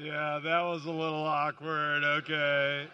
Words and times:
Yeah, 0.00 0.38
that 0.44 0.60
was 0.60 0.84
a 0.84 0.92
little 0.92 1.24
awkward. 1.24 2.04
Okay. 2.04 2.86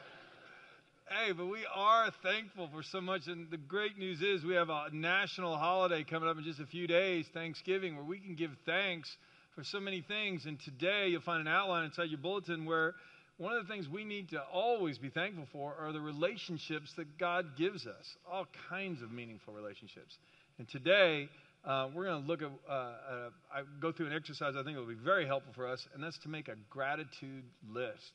Hey, 1.06 1.32
but 1.32 1.44
we 1.44 1.58
are 1.74 2.10
thankful 2.22 2.70
for 2.72 2.82
so 2.82 2.98
much. 3.02 3.26
And 3.26 3.50
the 3.50 3.58
great 3.58 3.98
news 3.98 4.22
is 4.22 4.42
we 4.42 4.54
have 4.54 4.70
a 4.70 4.86
national 4.90 5.54
holiday 5.58 6.02
coming 6.02 6.30
up 6.30 6.38
in 6.38 6.44
just 6.44 6.60
a 6.60 6.66
few 6.66 6.86
days, 6.86 7.26
Thanksgiving, 7.34 7.94
where 7.94 8.06
we 8.06 8.20
can 8.20 8.36
give 8.36 8.52
thanks 8.64 9.14
for 9.54 9.62
so 9.62 9.80
many 9.80 10.00
things. 10.00 10.46
And 10.46 10.58
today 10.58 11.08
you'll 11.08 11.20
find 11.20 11.42
an 11.42 11.46
outline 11.46 11.84
inside 11.84 12.08
your 12.08 12.20
bulletin 12.20 12.64
where 12.64 12.94
one 13.36 13.52
of 13.54 13.66
the 13.66 13.70
things 13.70 13.86
we 13.86 14.06
need 14.06 14.30
to 14.30 14.40
always 14.50 14.96
be 14.96 15.10
thankful 15.10 15.46
for 15.52 15.74
are 15.78 15.92
the 15.92 16.00
relationships 16.00 16.90
that 16.96 17.18
God 17.18 17.54
gives 17.58 17.86
us, 17.86 18.16
all 18.32 18.46
kinds 18.70 19.02
of 19.02 19.12
meaningful 19.12 19.52
relationships. 19.52 20.16
And 20.58 20.66
today, 20.70 21.28
uh, 21.66 21.88
we're 21.94 22.04
going 22.04 22.22
to 22.22 22.28
look 22.28 22.42
at, 22.42 22.50
uh, 22.68 22.72
uh, 22.72 23.30
I 23.52 23.62
go 23.80 23.90
through 23.90 24.08
an 24.08 24.12
exercise 24.12 24.54
I 24.58 24.62
think 24.62 24.76
will 24.76 24.86
be 24.86 24.94
very 24.94 25.26
helpful 25.26 25.52
for 25.54 25.66
us, 25.66 25.86
and 25.94 26.02
that's 26.02 26.18
to 26.18 26.28
make 26.28 26.48
a 26.48 26.56
gratitude 26.68 27.44
list. 27.68 28.12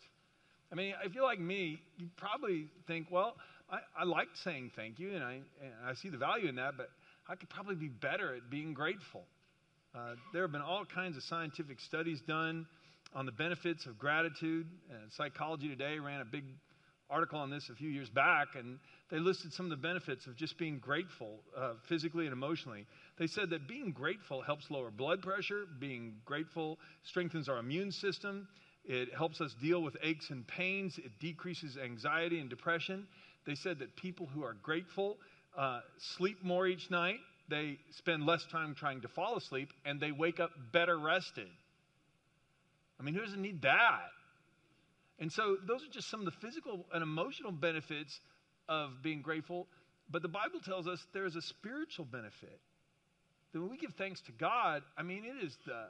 I 0.71 0.75
mean, 0.75 0.93
if 1.03 1.15
you're 1.15 1.23
like 1.23 1.39
me, 1.39 1.79
you 1.97 2.07
probably 2.15 2.67
think, 2.85 3.07
well, 3.09 3.35
I, 3.71 3.79
I 3.97 4.03
like 4.03 4.27
saying 4.43 4.71
thank 4.75 4.99
you, 4.99 5.15
and 5.15 5.23
I, 5.23 5.33
and 5.33 5.73
I 5.83 5.95
see 5.95 6.09
the 6.09 6.17
value 6.17 6.47
in 6.47 6.55
that, 6.55 6.77
but 6.77 6.89
I 7.27 7.35
could 7.35 7.49
probably 7.49 7.75
be 7.75 7.87
better 7.87 8.35
at 8.35 8.49
being 8.51 8.73
grateful. 8.73 9.23
Uh, 9.95 10.13
there 10.31 10.43
have 10.43 10.51
been 10.51 10.61
all 10.61 10.85
kinds 10.85 11.17
of 11.17 11.23
scientific 11.23 11.79
studies 11.79 12.21
done 12.27 12.67
on 13.15 13.25
the 13.25 13.31
benefits 13.31 13.87
of 13.87 13.97
gratitude. 13.97 14.67
Psychology 15.17 15.67
Today 15.69 15.97
ran 15.97 16.21
a 16.21 16.25
big 16.25 16.43
article 17.09 17.39
on 17.39 17.49
this 17.49 17.67
a 17.71 17.75
few 17.75 17.89
years 17.89 18.09
back, 18.09 18.49
and 18.55 18.77
they 19.09 19.19
listed 19.19 19.53
some 19.53 19.65
of 19.65 19.69
the 19.71 19.77
benefits 19.77 20.27
of 20.27 20.35
just 20.35 20.57
being 20.57 20.79
grateful 20.79 21.39
uh, 21.57 21.73
physically 21.87 22.25
and 22.25 22.33
emotionally. 22.33 22.85
They 23.17 23.27
said 23.27 23.49
that 23.49 23.67
being 23.67 23.91
grateful 23.91 24.41
helps 24.41 24.69
lower 24.69 24.91
blood 24.91 25.21
pressure, 25.21 25.65
being 25.79 26.15
grateful 26.25 26.77
strengthens 27.03 27.49
our 27.49 27.57
immune 27.57 27.91
system, 27.91 28.47
it 28.85 29.13
helps 29.13 29.41
us 29.41 29.53
deal 29.61 29.83
with 29.83 29.97
aches 30.01 30.29
and 30.29 30.47
pains, 30.47 30.97
it 30.97 31.11
decreases 31.19 31.77
anxiety 31.77 32.39
and 32.39 32.49
depression. 32.49 33.07
They 33.45 33.55
said 33.55 33.79
that 33.79 33.95
people 33.95 34.25
who 34.25 34.43
are 34.43 34.55
grateful 34.63 35.17
uh, 35.57 35.81
sleep 36.17 36.43
more 36.43 36.65
each 36.67 36.89
night, 36.89 37.19
they 37.49 37.77
spend 37.91 38.25
less 38.25 38.45
time 38.51 38.75
trying 38.75 39.01
to 39.01 39.07
fall 39.07 39.37
asleep, 39.37 39.69
and 39.85 39.99
they 39.99 40.11
wake 40.11 40.39
up 40.39 40.51
better 40.71 40.97
rested. 40.97 41.47
I 42.99 43.03
mean, 43.03 43.13
who 43.13 43.21
doesn't 43.21 43.41
need 43.41 43.61
that? 43.61 44.09
And 45.19 45.31
so, 45.31 45.57
those 45.67 45.83
are 45.83 45.91
just 45.91 46.09
some 46.09 46.21
of 46.21 46.25
the 46.25 46.39
physical 46.39 46.85
and 46.93 47.03
emotional 47.03 47.51
benefits 47.51 48.19
of 48.69 49.01
being 49.01 49.21
grateful. 49.21 49.67
But 50.09 50.21
the 50.21 50.29
Bible 50.29 50.61
tells 50.63 50.87
us 50.87 50.99
there's 51.13 51.35
a 51.35 51.41
spiritual 51.41 52.05
benefit. 52.05 52.61
That 53.51 53.59
when 53.59 53.69
we 53.69 53.77
give 53.77 53.93
thanks 53.97 54.21
to 54.27 54.31
God, 54.31 54.83
I 54.97 55.03
mean, 55.03 55.23
it 55.25 55.43
is 55.43 55.57
the 55.65 55.87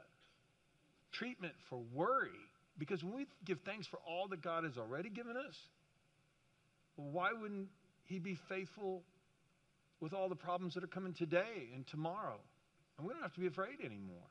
treatment 1.12 1.52
for 1.68 1.78
worry. 1.94 2.30
Because 2.78 3.04
when 3.04 3.14
we 3.14 3.26
give 3.44 3.58
thanks 3.66 3.86
for 3.86 3.98
all 4.08 4.28
that 4.28 4.42
God 4.42 4.64
has 4.64 4.78
already 4.78 5.10
given 5.10 5.36
us, 5.36 5.54
why 6.96 7.32
wouldn't 7.32 7.68
He 8.06 8.18
be 8.18 8.38
faithful 8.48 9.02
with 10.00 10.14
all 10.14 10.30
the 10.30 10.36
problems 10.36 10.74
that 10.74 10.84
are 10.84 10.88
coming 10.88 11.12
today 11.12 11.68
and 11.74 11.86
tomorrow? 11.86 12.40
And 12.98 13.06
we 13.06 13.12
don't 13.12 13.22
have 13.22 13.34
to 13.34 13.40
be 13.40 13.46
afraid 13.46 13.80
anymore. 13.84 14.26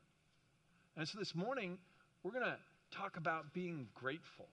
And 0.97 1.07
so 1.07 1.19
this 1.19 1.35
morning, 1.35 1.77
we're 2.23 2.31
going 2.31 2.45
to 2.45 2.57
talk 2.97 3.17
about 3.17 3.53
being 3.53 3.87
grateful. 3.93 4.47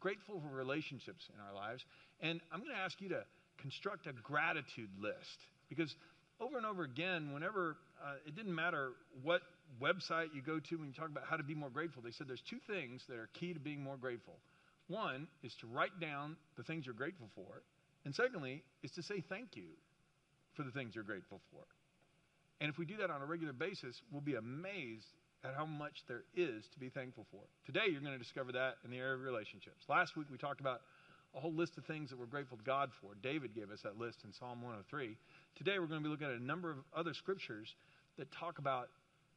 Grateful 0.00 0.40
for 0.40 0.54
relationships 0.54 1.28
in 1.34 1.40
our 1.40 1.54
lives. 1.54 1.84
And 2.20 2.40
I'm 2.52 2.60
going 2.60 2.72
to 2.72 2.80
ask 2.80 3.00
you 3.00 3.08
to 3.10 3.24
construct 3.58 4.06
a 4.06 4.12
gratitude 4.12 4.90
list 5.00 5.38
because 5.68 5.94
over 6.40 6.56
and 6.56 6.66
over 6.66 6.82
again, 6.82 7.32
whenever 7.32 7.76
uh, 8.04 8.14
it 8.26 8.36
didn't 8.36 8.54
matter 8.54 8.90
what 9.22 9.40
website 9.80 10.34
you 10.34 10.42
go 10.42 10.60
to 10.60 10.76
when 10.76 10.88
you 10.88 10.94
talk 10.94 11.08
about 11.08 11.24
how 11.28 11.36
to 11.36 11.42
be 11.42 11.54
more 11.54 11.70
grateful, 11.70 12.02
they 12.02 12.10
said 12.10 12.28
there's 12.28 12.42
two 12.48 12.60
things 12.66 13.02
that 13.08 13.16
are 13.16 13.28
key 13.34 13.54
to 13.54 13.60
being 13.60 13.82
more 13.82 13.96
grateful. 13.96 14.34
One 14.88 15.26
is 15.42 15.54
to 15.60 15.66
write 15.66 15.98
down 16.00 16.36
the 16.56 16.62
things 16.62 16.86
you're 16.86 16.94
grateful 16.94 17.28
for, 17.34 17.62
and 18.04 18.14
secondly 18.14 18.62
is 18.82 18.90
to 18.92 19.02
say 19.02 19.22
thank 19.28 19.56
you 19.56 19.70
for 20.54 20.62
the 20.62 20.70
things 20.70 20.94
you're 20.94 21.04
grateful 21.04 21.40
for. 21.50 21.62
And 22.60 22.70
if 22.70 22.78
we 22.78 22.86
do 22.86 22.96
that 22.98 23.10
on 23.10 23.20
a 23.20 23.26
regular 23.26 23.52
basis, 23.52 24.00
we'll 24.10 24.22
be 24.22 24.36
amazed 24.36 25.06
at 25.44 25.54
how 25.54 25.66
much 25.66 26.04
there 26.08 26.22
is 26.34 26.66
to 26.72 26.78
be 26.78 26.88
thankful 26.88 27.26
for. 27.30 27.40
Today, 27.64 27.84
you're 27.90 28.00
going 28.00 28.12
to 28.12 28.18
discover 28.18 28.52
that 28.52 28.76
in 28.84 28.90
the 28.90 28.98
area 28.98 29.14
of 29.14 29.20
relationships. 29.20 29.84
Last 29.88 30.16
week, 30.16 30.26
we 30.30 30.38
talked 30.38 30.60
about 30.60 30.82
a 31.34 31.40
whole 31.40 31.52
list 31.52 31.76
of 31.76 31.84
things 31.84 32.10
that 32.10 32.18
we're 32.18 32.26
grateful 32.26 32.56
to 32.56 32.64
God 32.64 32.90
for. 33.00 33.12
David 33.22 33.54
gave 33.54 33.70
us 33.70 33.80
that 33.82 33.98
list 33.98 34.18
in 34.24 34.32
Psalm 34.32 34.62
103. 34.62 35.16
Today, 35.54 35.78
we're 35.78 35.86
going 35.86 36.02
to 36.02 36.04
be 36.04 36.10
looking 36.10 36.28
at 36.28 36.34
a 36.34 36.42
number 36.42 36.70
of 36.70 36.78
other 36.94 37.14
scriptures 37.14 37.74
that 38.18 38.30
talk 38.32 38.58
about 38.58 38.88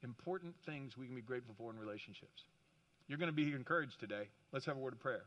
important 0.03 0.55
things 0.65 0.97
we 0.97 1.05
can 1.05 1.15
be 1.15 1.21
grateful 1.21 1.53
for 1.57 1.71
in 1.71 1.77
relationships. 1.77 2.43
You're 3.07 3.17
going 3.17 3.31
to 3.31 3.35
be 3.35 3.53
encouraged 3.53 3.99
today. 3.99 4.29
Let's 4.53 4.65
have 4.65 4.77
a 4.77 4.79
word 4.79 4.93
of 4.93 4.99
prayer. 4.99 5.23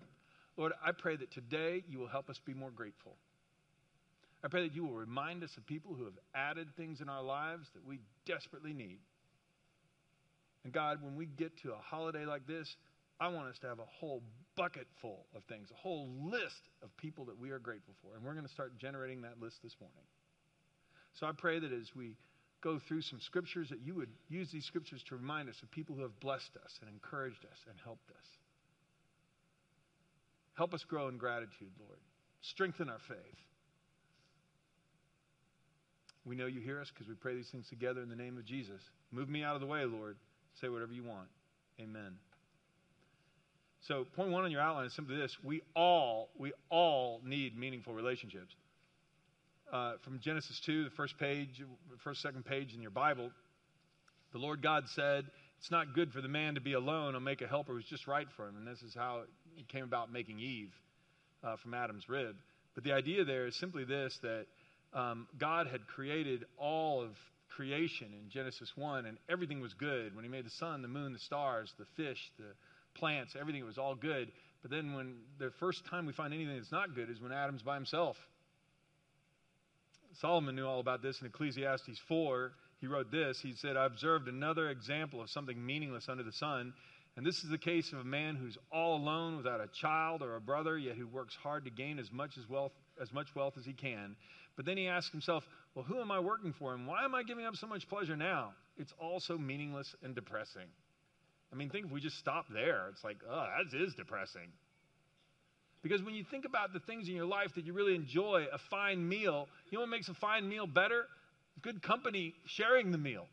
Lord, 0.57 0.73
I 0.85 0.93
pray 0.93 1.17
that 1.17 1.31
today 1.31 1.83
you 1.89 1.99
will 1.99 2.09
help 2.09 2.31
us 2.31 2.41
be 2.45 2.55
more 2.55 2.71
grateful. 2.71 3.17
I 4.45 4.49
pray 4.49 4.67
that 4.67 4.75
you 4.75 4.85
will 4.85 4.95
remind 4.95 5.45
us 5.45 5.57
of 5.57 5.67
people 5.67 5.95
who 5.95 6.05
have 6.05 6.19
added 6.35 6.69
things 6.77 7.01
in 7.01 7.09
our 7.09 7.23
lives 7.23 7.69
that 7.75 7.87
we 7.87 8.01
desperately 8.27 8.73
need. 8.73 8.99
And 10.65 10.73
God, 10.73 11.03
when 11.03 11.17
we 11.17 11.27
get 11.27 11.53
to 11.63 11.73
a 11.73 11.79
holiday 11.79 12.25
like 12.25 12.47
this, 12.47 12.69
I 13.21 13.29
want 13.29 13.49
us 13.49 13.59
to 13.61 13.69
have 13.69 13.79
a 13.79 13.87
whole 14.01 14.23
bucket 14.57 14.87
full 15.01 15.27
of 15.35 15.45
things, 15.45 15.69
a 15.71 15.81
whole 15.81 16.09
list 16.25 16.69
of 16.83 16.97
people 16.97 17.25
that 17.27 17.39
we 17.39 17.51
are 17.51 17.59
grateful 17.59 17.95
for. 18.03 18.17
And 18.17 18.25
we're 18.25 18.35
going 18.35 18.47
to 18.47 18.53
start 18.53 18.79
generating 18.79 19.23
that 19.23 19.41
list 19.41 19.57
this 19.63 19.75
morning. 19.81 20.05
So 21.15 21.27
I 21.27 21.33
pray 21.37 21.59
that 21.59 21.73
as 21.73 21.91
we 21.95 22.17
go 22.63 22.81
through 22.89 23.03
some 23.03 23.21
scriptures, 23.21 23.69
that 23.71 23.81
you 23.81 23.95
would 23.95 24.09
use 24.29 24.51
these 24.53 24.65
scriptures 24.65 25.03
to 25.09 25.17
remind 25.17 25.49
us 25.49 25.57
of 25.63 25.71
people 25.71 25.95
who 25.95 26.03
have 26.03 26.19
blessed 26.21 26.57
us 26.65 26.79
and 26.81 26.91
encouraged 26.91 27.45
us 27.45 27.59
and 27.69 27.77
helped 27.85 28.11
us. 28.11 28.27
Help 30.55 30.75
us 30.75 30.85
grow 30.85 31.09
in 31.09 31.17
gratitude, 31.17 31.73
Lord. 31.79 31.99
Strengthen 32.41 32.89
our 32.89 33.01
faith. 33.09 33.19
We 36.25 36.37
know 36.37 36.47
you 36.47 36.61
hear 36.61 36.81
us 36.81 36.91
because 36.93 37.09
we 37.09 37.15
pray 37.15 37.35
these 37.35 37.51
things 37.51 37.69
together 37.69 38.01
in 38.01 38.09
the 38.09 38.17
name 38.17 38.39
of 38.39 38.45
Jesus. 38.45 38.81
Move 39.11 39.29
me 39.29 39.43
out 39.43 39.55
of 39.55 39.61
the 39.61 39.67
way, 39.67 39.85
Lord. 39.85 40.17
Say 40.61 40.69
whatever 40.69 40.93
you 40.93 41.05
want. 41.05 41.29
Amen. 41.81 42.19
So, 43.81 44.07
point 44.15 44.31
one 44.31 44.45
on 44.45 44.51
your 44.53 44.61
outline 44.61 44.87
is 44.87 44.95
simply 44.95 45.17
this: 45.17 45.37
we 45.43 45.63
all, 45.75 46.29
we 46.39 46.53
all 46.71 47.21
need 47.25 47.59
meaningful 47.59 47.95
relationships. 47.95 48.55
Uh, 49.73 49.95
from 50.05 50.21
Genesis 50.21 50.61
two, 50.65 50.85
the 50.85 50.91
first 50.91 51.19
page, 51.19 51.63
first 52.05 52.21
second 52.23 52.45
page 52.45 52.75
in 52.75 52.83
your 52.83 52.91
Bible, 52.91 53.31
the 54.33 54.39
Lord 54.39 54.63
God 54.63 54.85
said, 54.95 55.25
"It's 55.59 55.71
not 55.71 55.95
good 55.95 56.13
for 56.13 56.21
the 56.21 56.29
man 56.29 56.55
to 56.55 56.61
be 56.61 56.75
alone. 56.75 57.15
I'll 57.15 57.21
make 57.21 57.43
a 57.43 57.49
helper 57.49 57.73
who's 57.73 57.87
just 57.87 58.07
right 58.07 58.29
for 58.37 58.47
him." 58.47 58.57
And 58.57 58.67
this 58.67 58.83
is 58.83 58.95
how 58.95 59.23
it 59.59 59.69
came 59.69 59.85
about 59.85 60.13
making 60.13 60.39
Eve 60.39 60.73
uh, 61.43 61.57
from 61.57 61.75
Adam's 61.75 62.09
rib. 62.09 62.37
But 62.75 62.85
the 62.85 62.93
idea 62.93 63.25
there 63.25 63.47
is 63.47 63.57
simply 63.57 63.85
this: 63.85 64.17
that 64.23 64.47
um, 64.93 65.27
God 65.39 65.67
had 65.67 65.87
created 65.89 66.45
all 66.57 67.03
of 67.03 67.11
creation 67.57 68.09
in 68.13 68.31
Genesis 68.31 68.73
1, 68.77 69.07
and 69.07 69.19
everything 69.29 69.61
was 69.61 69.75
good. 69.75 70.15
When 70.15 70.25
he 70.25 70.31
made 70.31 70.47
the 70.47 70.51
sun, 70.51 70.83
the 70.83 70.89
moon, 70.89 71.13
the 71.13 71.19
stars, 71.19 71.73
the 71.79 71.87
fish, 71.97 72.31
the 72.39 72.55
plants, 72.95 73.35
everything 73.39 73.65
was 73.65 73.79
all 73.79 73.95
good. 73.95 74.31
But 74.63 74.71
then, 74.71 74.95
when 74.95 75.15
the 75.39 75.51
first 75.59 75.85
time 75.87 76.07
we 76.07 76.13
find 76.13 76.33
anything 76.33 76.57
that's 76.57 76.73
not 76.73 76.95
good 76.95 77.11
is 77.11 77.21
when 77.21 77.33
Adam's 77.33 77.63
by 77.63 77.75
himself. 77.75 78.17
Solomon 80.21 80.55
knew 80.55 80.67
all 80.67 80.81
about 80.81 81.03
this 81.03 81.21
in 81.21 81.27
Ecclesiastes 81.27 81.99
4. 82.07 82.53
He 82.81 82.87
wrote 82.87 83.11
this 83.11 83.41
He 83.41 83.55
said, 83.55 83.77
I 83.77 83.87
observed 83.87 84.29
another 84.29 84.71
example 84.71 85.21
of 85.21 85.31
something 85.31 85.65
meaningless 85.65 86.09
under 86.09 86.23
the 86.23 86.33
sun. 86.33 86.75
And 87.17 87.27
this 87.27 87.45
is 87.45 87.51
the 87.51 87.59
case 87.59 87.93
of 87.93 87.99
a 87.99 88.05
man 88.05 88.37
who's 88.37 88.57
all 88.71 88.97
alone 88.97 89.37
without 89.37 89.61
a 89.61 89.69
child 89.81 90.23
or 90.23 90.37
a 90.37 90.41
brother, 90.41 90.79
yet 90.79 90.97
who 90.97 91.07
works 91.07 91.37
hard 91.43 91.65
to 91.67 91.71
gain 91.71 91.99
as 91.99 92.11
much 92.11 92.39
as 92.39 92.49
wealth 92.49 92.73
as 93.01 93.13
much 93.13 93.29
wealth 93.35 93.55
as 93.59 93.65
he 93.65 93.73
can. 93.73 94.17
But 94.57 94.67
then 94.67 94.77
he 94.77 94.87
asks 94.87 95.11
himself, 95.11 95.45
well, 95.75 95.85
who 95.85 96.01
am 96.01 96.11
I 96.11 96.21
working 96.21 96.53
for 96.53 96.75
and 96.75 96.87
why 96.87 97.05
am 97.05 97.15
I 97.15 97.23
giving 97.23 97.47
up 97.47 97.57
so 97.57 97.67
much 97.67 97.89
pleasure 97.89 98.17
now? 98.17 98.53
It's 98.77 98.93
all 98.99 99.21
so 99.21 99.39
meaningless 99.39 99.95
and 100.03 100.15
depressing. 100.15 100.69
I 101.53 101.57
mean, 101.57 101.69
think 101.69 101.87
if 101.87 101.93
we 101.93 102.01
just 102.01 102.19
stop 102.19 102.47
there, 102.53 102.89
it's 102.91 103.05
like, 103.05 103.19
oh, 103.29 103.47
that 103.57 103.79
is 103.79 103.95
depressing. 103.95 104.49
Because 105.83 106.03
when 106.03 106.15
you 106.15 106.25
think 106.25 106.45
about 106.45 106.73
the 106.73 106.81
things 106.81 107.09
in 107.09 107.15
your 107.15 107.27
life 107.27 107.55
that 107.57 107.67
you 107.67 107.73
really 107.73 107.95
enjoy, 107.95 108.47
a 108.53 108.59
fine 108.59 109.07
meal, 109.07 109.49
you 109.71 109.77
know 109.77 109.83
what 109.83 109.91
makes 109.91 110.09
a 110.09 110.15
fine 110.15 110.49
meal 110.49 110.67
better? 110.67 111.07
Good 111.61 111.83
company 111.83 112.35
sharing 112.47 112.93
the 112.93 112.99
meal. 112.99 113.27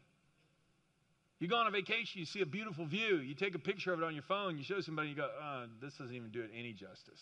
You 1.40 1.48
go 1.48 1.56
on 1.56 1.68
a 1.68 1.72
vacation, 1.72 2.20
you 2.20 2.26
see 2.26 2.42
a 2.42 2.46
beautiful 2.46 2.86
view, 2.86 3.18
you 3.18 3.34
take 3.34 3.56
a 3.56 3.60
picture 3.60 3.94
of 3.94 4.02
it 4.02 4.06
on 4.06 4.14
your 4.14 4.24
phone, 4.24 4.58
you 4.58 4.64
show 4.64 4.82
somebody, 4.82 5.10
you 5.10 5.16
go, 5.16 5.30
oh, 5.42 5.66
this 5.82 5.94
doesn't 5.94 6.14
even 6.14 6.32
do 6.32 6.42
it 6.42 6.50
any 6.54 6.74
justice. 6.74 7.22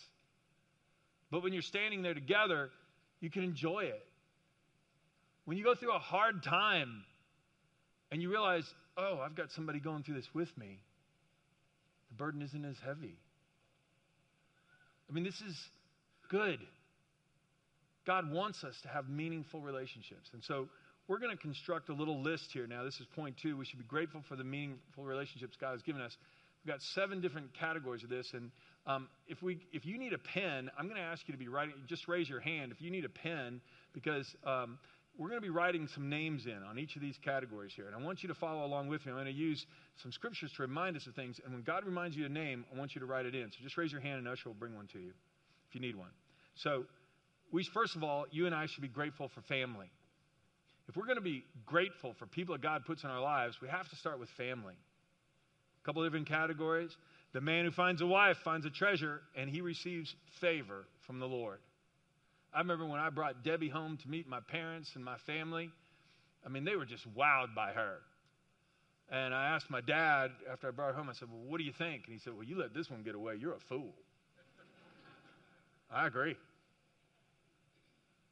But 1.30 1.42
when 1.44 1.52
you're 1.52 1.62
standing 1.62 2.02
there 2.02 2.14
together, 2.14 2.70
you 3.20 3.30
can 3.30 3.44
enjoy 3.44 3.80
it. 3.80 4.07
When 5.48 5.56
you 5.56 5.64
go 5.64 5.74
through 5.74 5.94
a 5.94 5.98
hard 5.98 6.42
time 6.42 7.04
and 8.12 8.20
you 8.20 8.30
realize, 8.30 8.70
oh, 8.98 9.18
I've 9.24 9.34
got 9.34 9.50
somebody 9.50 9.80
going 9.80 10.02
through 10.02 10.16
this 10.16 10.28
with 10.34 10.54
me, 10.58 10.78
the 12.10 12.16
burden 12.16 12.42
isn't 12.42 12.66
as 12.66 12.76
heavy. 12.84 13.16
I 15.08 15.14
mean, 15.14 15.24
this 15.24 15.40
is 15.40 15.56
good. 16.28 16.58
God 18.06 18.30
wants 18.30 18.62
us 18.62 18.78
to 18.82 18.88
have 18.88 19.08
meaningful 19.08 19.62
relationships. 19.62 20.28
And 20.34 20.44
so 20.44 20.68
we're 21.08 21.18
going 21.18 21.34
to 21.34 21.42
construct 21.42 21.88
a 21.88 21.94
little 21.94 22.20
list 22.20 22.52
here 22.52 22.66
now. 22.66 22.84
This 22.84 23.00
is 23.00 23.06
point 23.16 23.38
two. 23.40 23.56
We 23.56 23.64
should 23.64 23.78
be 23.78 23.86
grateful 23.86 24.20
for 24.28 24.36
the 24.36 24.44
meaningful 24.44 25.04
relationships 25.04 25.56
God 25.58 25.70
has 25.70 25.80
given 25.80 26.02
us. 26.02 26.14
We've 26.62 26.74
got 26.74 26.82
seven 26.82 27.22
different 27.22 27.54
categories 27.54 28.02
of 28.04 28.10
this. 28.10 28.34
And 28.34 28.50
um, 28.86 29.08
if, 29.26 29.42
we, 29.42 29.60
if 29.72 29.86
you 29.86 29.96
need 29.96 30.12
a 30.12 30.18
pen, 30.18 30.70
I'm 30.78 30.88
going 30.88 31.00
to 31.00 31.06
ask 31.06 31.26
you 31.26 31.32
to 31.32 31.38
be 31.38 31.48
writing, 31.48 31.72
just 31.86 32.06
raise 32.06 32.28
your 32.28 32.40
hand 32.40 32.70
if 32.70 32.82
you 32.82 32.90
need 32.90 33.06
a 33.06 33.08
pen, 33.08 33.62
because 33.94 34.26
um, 34.44 34.78
we're 35.18 35.28
going 35.28 35.40
to 35.40 35.46
be 35.46 35.50
writing 35.50 35.88
some 35.92 36.08
names 36.08 36.46
in 36.46 36.62
on 36.62 36.78
each 36.78 36.94
of 36.94 37.02
these 37.02 37.18
categories 37.24 37.72
here. 37.74 37.86
And 37.86 37.96
I 37.96 37.98
want 37.98 38.22
you 38.22 38.28
to 38.28 38.34
follow 38.34 38.64
along 38.64 38.86
with 38.86 39.04
me. 39.04 39.10
I'm 39.10 39.18
going 39.18 39.26
to 39.26 39.32
use 39.32 39.66
some 40.00 40.12
scriptures 40.12 40.52
to 40.56 40.62
remind 40.62 40.96
us 40.96 41.06
of 41.08 41.14
things. 41.14 41.40
And 41.44 41.52
when 41.52 41.62
God 41.62 41.84
reminds 41.84 42.16
you 42.16 42.24
a 42.24 42.28
name, 42.28 42.64
I 42.72 42.78
want 42.78 42.94
you 42.94 43.00
to 43.00 43.06
write 43.06 43.26
it 43.26 43.34
in. 43.34 43.50
So 43.50 43.56
just 43.62 43.76
raise 43.76 43.90
your 43.90 44.00
hand 44.00 44.18
and 44.18 44.28
Usher 44.28 44.48
will 44.48 44.54
bring 44.54 44.76
one 44.76 44.86
to 44.92 44.98
you 44.98 45.12
if 45.68 45.74
you 45.74 45.80
need 45.80 45.96
one. 45.96 46.10
So, 46.54 46.84
we, 47.50 47.64
first 47.72 47.96
of 47.96 48.04
all, 48.04 48.26
you 48.30 48.46
and 48.46 48.54
I 48.54 48.66
should 48.66 48.82
be 48.82 48.88
grateful 48.88 49.30
for 49.34 49.40
family. 49.42 49.90
If 50.88 50.96
we're 50.96 51.06
going 51.06 51.16
to 51.16 51.22
be 51.22 51.44
grateful 51.66 52.14
for 52.18 52.26
people 52.26 52.54
that 52.54 52.62
God 52.62 52.84
puts 52.86 53.04
in 53.04 53.10
our 53.10 53.20
lives, 53.20 53.56
we 53.60 53.68
have 53.68 53.88
to 53.88 53.96
start 53.96 54.18
with 54.18 54.28
family. 54.36 54.74
A 55.82 55.86
couple 55.86 56.04
different 56.04 56.28
categories. 56.28 56.90
The 57.32 57.40
man 57.40 57.64
who 57.64 57.70
finds 57.70 58.02
a 58.02 58.06
wife 58.06 58.36
finds 58.44 58.66
a 58.66 58.70
treasure, 58.70 59.20
and 59.36 59.48
he 59.50 59.60
receives 59.60 60.14
favor 60.40 60.86
from 61.06 61.20
the 61.20 61.26
Lord. 61.26 61.58
I 62.58 62.60
remember 62.60 62.86
when 62.86 62.98
I 62.98 63.08
brought 63.08 63.44
Debbie 63.44 63.68
home 63.68 63.98
to 64.02 64.10
meet 64.10 64.28
my 64.28 64.40
parents 64.40 64.90
and 64.96 65.04
my 65.04 65.16
family. 65.18 65.70
I 66.44 66.48
mean, 66.48 66.64
they 66.64 66.74
were 66.74 66.86
just 66.86 67.06
wowed 67.14 67.54
by 67.54 67.70
her. 67.70 67.98
And 69.12 69.32
I 69.32 69.54
asked 69.54 69.70
my 69.70 69.80
dad 69.80 70.32
after 70.50 70.66
I 70.66 70.72
brought 70.72 70.88
her 70.88 70.94
home, 70.94 71.08
I 71.08 71.12
said, 71.12 71.28
Well, 71.30 71.40
what 71.46 71.58
do 71.58 71.64
you 71.64 71.72
think? 71.72 72.06
And 72.06 72.14
he 72.14 72.18
said, 72.18 72.32
Well, 72.34 72.42
you 72.42 72.58
let 72.58 72.74
this 72.74 72.90
one 72.90 73.04
get 73.04 73.14
away. 73.14 73.36
You're 73.38 73.54
a 73.54 73.60
fool. 73.68 73.94
I 75.88 76.08
agree. 76.08 76.34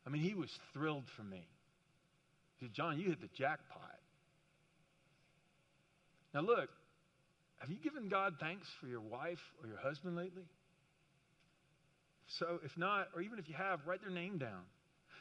I 0.05 0.11
mean, 0.11 0.23
he 0.23 0.34
was 0.34 0.50
thrilled 0.73 1.05
for 1.17 1.23
me. 1.23 1.46
He 2.56 2.67
said, 2.67 2.75
John, 2.75 2.99
you 2.99 3.11
hit 3.11 3.20
the 3.20 3.31
jackpot. 3.38 4.00
Now, 6.34 6.40
look, 6.40 6.69
have 7.58 7.70
you 7.70 7.76
given 7.76 8.08
God 8.08 8.34
thanks 8.40 8.67
for 8.81 8.88
your 8.88 9.02
wife 9.02 9.38
or 9.62 9.69
your 9.69 9.78
husband 9.78 10.17
lately? 10.17 10.46
So, 12.26 12.58
if 12.64 12.76
not, 12.76 13.08
or 13.14 13.23
even 13.23 13.38
if 13.38 13.49
you 13.49 13.55
have, 13.55 13.81
write 13.87 14.00
their 14.00 14.11
name 14.11 14.38
down. 14.38 14.62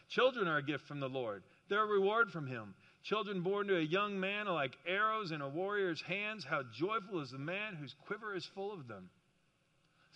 Children 0.09 0.47
are 0.47 0.57
a 0.57 0.63
gift 0.63 0.87
from 0.87 0.99
the 0.99 1.09
Lord, 1.09 1.43
they're 1.69 1.83
a 1.83 1.87
reward 1.87 2.31
from 2.31 2.47
Him. 2.47 2.75
Children 3.03 3.41
born 3.41 3.67
to 3.67 3.77
a 3.77 3.81
young 3.81 4.19
man 4.19 4.47
are 4.47 4.55
like 4.55 4.75
arrows 4.87 5.31
in 5.31 5.41
a 5.41 5.47
warrior's 5.47 6.01
hands. 6.01 6.43
How 6.43 6.63
joyful 6.73 7.21
is 7.21 7.29
the 7.29 7.37
man 7.37 7.75
whose 7.75 7.93
quiver 8.07 8.35
is 8.35 8.49
full 8.55 8.73
of 8.73 8.87
them. 8.87 9.09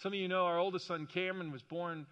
Some 0.02 0.14
of 0.14 0.20
you 0.20 0.28
know 0.28 0.46
our 0.46 0.58
oldest 0.58 0.88
son, 0.88 1.08
Cameron, 1.14 1.52
was 1.52 1.62
born 1.62 2.08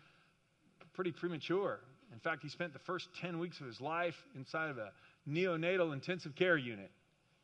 pretty 0.93 1.11
premature. 1.11 1.79
In 2.13 2.19
fact, 2.19 2.43
he 2.43 2.49
spent 2.49 2.73
the 2.73 2.79
first 2.79 3.07
10 3.21 3.39
weeks 3.39 3.59
of 3.59 3.65
his 3.65 3.81
life 3.81 4.15
inside 4.35 4.69
of 4.69 4.77
a 4.77 4.91
neonatal 5.27 5.93
intensive 5.93 6.35
care 6.35 6.57
unit. 6.57 6.91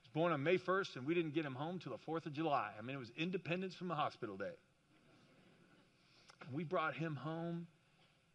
He 0.02 0.08
was 0.08 0.14
born 0.14 0.32
on 0.32 0.44
May 0.44 0.58
1st, 0.58 0.98
and 0.98 1.06
we 1.06 1.14
didn't 1.14 1.34
get 1.34 1.46
him 1.46 1.56
home 1.56 1.80
till 1.80 1.92
the 1.92 2.12
4th 2.12 2.26
of 2.26 2.34
July. 2.34 2.72
I 2.78 2.82
mean, 2.82 2.96
it 2.96 3.00
was 3.00 3.12
independence 3.18 3.74
from 3.76 3.88
the 3.88 3.96
hospital 3.96 4.38
day. 4.38 4.54
We 6.52 6.64
brought 6.64 6.96
him 6.96 7.16
home, 7.16 7.68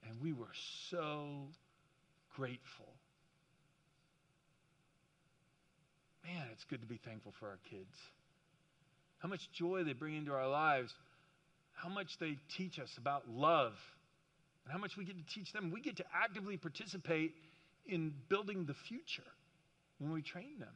and 0.09 0.21
we 0.23 0.33
were 0.33 0.53
so 0.91 1.49
grateful. 2.37 2.87
Man, 6.25 6.47
it's 6.53 6.65
good 6.65 6.81
to 6.81 6.87
be 6.87 7.01
thankful 7.05 7.33
for 7.39 7.49
our 7.49 7.59
kids. 7.71 7.95
How 9.19 9.29
much 9.29 9.41
joy 9.53 9.83
they 9.85 9.93
bring 9.93 10.15
into 10.15 10.33
our 10.33 10.49
lives, 10.49 10.93
how 11.73 11.89
much 11.89 12.19
they 12.21 12.37
teach 12.57 12.79
us 12.79 12.91
about 12.99 13.29
love, 13.29 13.73
and 14.65 14.73
how 14.73 14.79
much 14.79 14.97
we 14.97 15.05
get 15.05 15.17
to 15.17 15.35
teach 15.35 15.53
them. 15.53 15.71
We 15.73 15.81
get 15.81 15.97
to 15.97 16.05
actively 16.15 16.57
participate 16.57 17.33
in 17.87 18.13
building 18.29 18.67
the 18.67 18.75
future 18.89 19.23
when 19.99 20.13
we 20.13 20.23
train 20.23 20.59
them. 20.59 20.69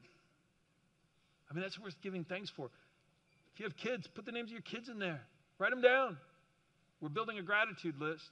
I 1.50 1.54
mean, 1.54 1.62
that's 1.62 1.78
worth 1.78 1.94
giving 2.02 2.24
thanks 2.24 2.50
for. 2.56 2.70
If 3.54 3.60
you 3.60 3.66
have 3.66 3.76
kids, 3.76 4.08
put 4.14 4.24
the 4.24 4.32
names 4.32 4.48
of 4.48 4.52
your 4.52 4.62
kids 4.62 4.88
in 4.88 4.98
there, 4.98 5.20
write 5.58 5.70
them 5.70 5.82
down. 5.82 6.16
We're 7.02 7.08
building 7.08 7.38
a 7.38 7.42
gratitude 7.42 8.00
list. 8.00 8.30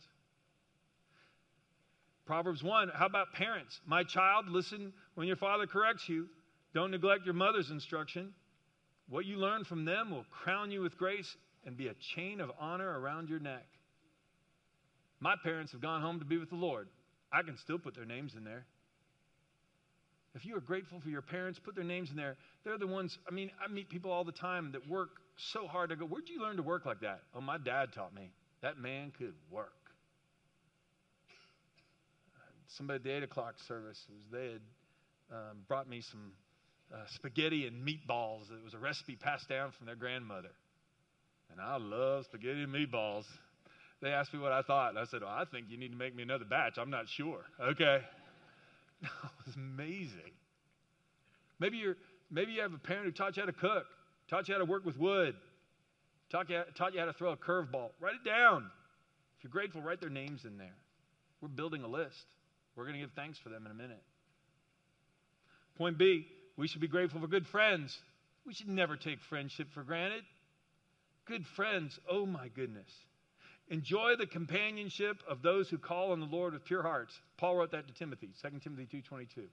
Proverbs 2.24 2.62
1 2.62 2.92
How 2.94 3.06
about 3.06 3.32
parents? 3.32 3.80
My 3.84 4.04
child, 4.04 4.48
listen 4.48 4.92
when 5.16 5.26
your 5.26 5.36
father 5.36 5.66
corrects 5.66 6.08
you. 6.08 6.28
Don't 6.72 6.92
neglect 6.92 7.24
your 7.24 7.34
mother's 7.34 7.70
instruction. 7.70 8.32
What 9.08 9.26
you 9.26 9.38
learn 9.38 9.64
from 9.64 9.84
them 9.84 10.12
will 10.12 10.24
crown 10.30 10.70
you 10.70 10.82
with 10.82 10.96
grace 10.96 11.36
and 11.66 11.76
be 11.76 11.88
a 11.88 11.94
chain 12.14 12.40
of 12.40 12.52
honor 12.60 13.00
around 13.00 13.28
your 13.28 13.40
neck. 13.40 13.66
My 15.18 15.34
parents 15.42 15.72
have 15.72 15.80
gone 15.80 16.00
home 16.00 16.20
to 16.20 16.24
be 16.24 16.38
with 16.38 16.50
the 16.50 16.56
Lord. 16.56 16.86
I 17.32 17.42
can 17.42 17.56
still 17.56 17.78
put 17.78 17.96
their 17.96 18.04
names 18.04 18.36
in 18.36 18.44
there. 18.44 18.64
If 20.36 20.46
you 20.46 20.56
are 20.56 20.60
grateful 20.60 21.00
for 21.00 21.08
your 21.08 21.22
parents, 21.22 21.58
put 21.58 21.74
their 21.74 21.82
names 21.82 22.10
in 22.10 22.16
there. 22.16 22.36
They're 22.64 22.78
the 22.78 22.86
ones, 22.86 23.18
I 23.28 23.34
mean, 23.34 23.50
I 23.62 23.70
meet 23.70 23.88
people 23.88 24.12
all 24.12 24.22
the 24.22 24.30
time 24.30 24.70
that 24.72 24.88
work 24.88 25.10
so 25.36 25.66
hard. 25.66 25.90
I 25.90 25.96
go, 25.96 26.06
Where'd 26.06 26.28
you 26.28 26.40
learn 26.40 26.56
to 26.56 26.62
work 26.62 26.86
like 26.86 27.00
that? 27.00 27.22
Oh, 27.34 27.40
my 27.40 27.58
dad 27.58 27.92
taught 27.92 28.14
me. 28.14 28.30
That 28.62 28.78
man 28.78 29.12
could 29.16 29.34
work. 29.50 29.72
Somebody 32.68 32.96
at 32.96 33.04
the 33.04 33.10
8 33.10 33.22
o'clock 33.24 33.54
service, 33.66 33.98
was, 34.08 34.22
they 34.30 34.52
had 34.52 34.60
um, 35.32 35.58
brought 35.66 35.88
me 35.88 36.02
some 36.02 36.32
uh, 36.92 36.98
spaghetti 37.14 37.66
and 37.66 37.86
meatballs. 37.86 38.42
It 38.50 38.62
was 38.62 38.74
a 38.74 38.78
recipe 38.78 39.16
passed 39.16 39.48
down 39.48 39.72
from 39.72 39.86
their 39.86 39.96
grandmother. 39.96 40.50
And 41.50 41.60
I 41.60 41.78
love 41.78 42.24
spaghetti 42.26 42.62
and 42.62 42.72
meatballs. 42.72 43.24
They 44.00 44.10
asked 44.10 44.32
me 44.32 44.40
what 44.40 44.52
I 44.52 44.62
thought, 44.62 44.90
and 44.90 44.98
I 44.98 45.04
said, 45.04 45.22
well, 45.22 45.30
I 45.30 45.44
think 45.44 45.66
you 45.68 45.76
need 45.76 45.90
to 45.90 45.98
make 45.98 46.14
me 46.14 46.22
another 46.22 46.44
batch. 46.44 46.78
I'm 46.78 46.90
not 46.90 47.08
sure. 47.08 47.44
Okay. 47.60 48.00
it 49.02 49.10
was 49.46 49.56
amazing. 49.56 50.32
Maybe, 51.58 51.78
you're, 51.78 51.96
maybe 52.30 52.52
you 52.52 52.62
have 52.62 52.72
a 52.72 52.78
parent 52.78 53.06
who 53.06 53.12
taught 53.12 53.36
you 53.36 53.42
how 53.42 53.46
to 53.46 53.52
cook, 53.52 53.86
taught 54.28 54.48
you 54.48 54.54
how 54.54 54.58
to 54.58 54.64
work 54.64 54.86
with 54.86 54.96
wood, 54.96 55.34
Taught 56.30 56.50
you, 56.50 56.62
taught 56.76 56.94
you 56.94 57.00
how 57.00 57.06
to 57.06 57.12
throw 57.12 57.32
a 57.32 57.36
curveball. 57.36 57.90
Write 58.00 58.14
it 58.14 58.28
down. 58.28 58.70
If 59.36 59.44
you're 59.44 59.50
grateful, 59.50 59.82
write 59.82 60.00
their 60.00 60.10
names 60.10 60.44
in 60.44 60.58
there. 60.58 60.76
We're 61.40 61.48
building 61.48 61.82
a 61.82 61.88
list. 61.88 62.26
We're 62.76 62.84
going 62.84 62.94
to 62.94 63.00
give 63.00 63.12
thanks 63.12 63.38
for 63.38 63.48
them 63.48 63.66
in 63.66 63.72
a 63.72 63.74
minute. 63.74 64.02
Point 65.76 65.98
B 65.98 66.26
we 66.56 66.68
should 66.68 66.82
be 66.82 66.88
grateful 66.88 67.20
for 67.20 67.26
good 67.26 67.46
friends. 67.46 67.98
We 68.44 68.52
should 68.52 68.68
never 68.68 68.96
take 68.96 69.20
friendship 69.22 69.68
for 69.72 69.82
granted. 69.82 70.24
Good 71.24 71.46
friends, 71.46 71.98
oh 72.06 72.26
my 72.26 72.48
goodness. 72.48 72.90
Enjoy 73.68 74.16
the 74.18 74.26
companionship 74.26 75.22
of 75.26 75.40
those 75.40 75.70
who 75.70 75.78
call 75.78 76.12
on 76.12 76.20
the 76.20 76.26
Lord 76.26 76.52
with 76.52 76.64
pure 76.64 76.82
hearts. 76.82 77.18
Paul 77.38 77.56
wrote 77.56 77.70
that 77.70 77.86
to 77.86 77.94
Timothy, 77.94 78.28
2 78.42 78.60
Timothy 78.60 78.86
2:22. 78.86 79.48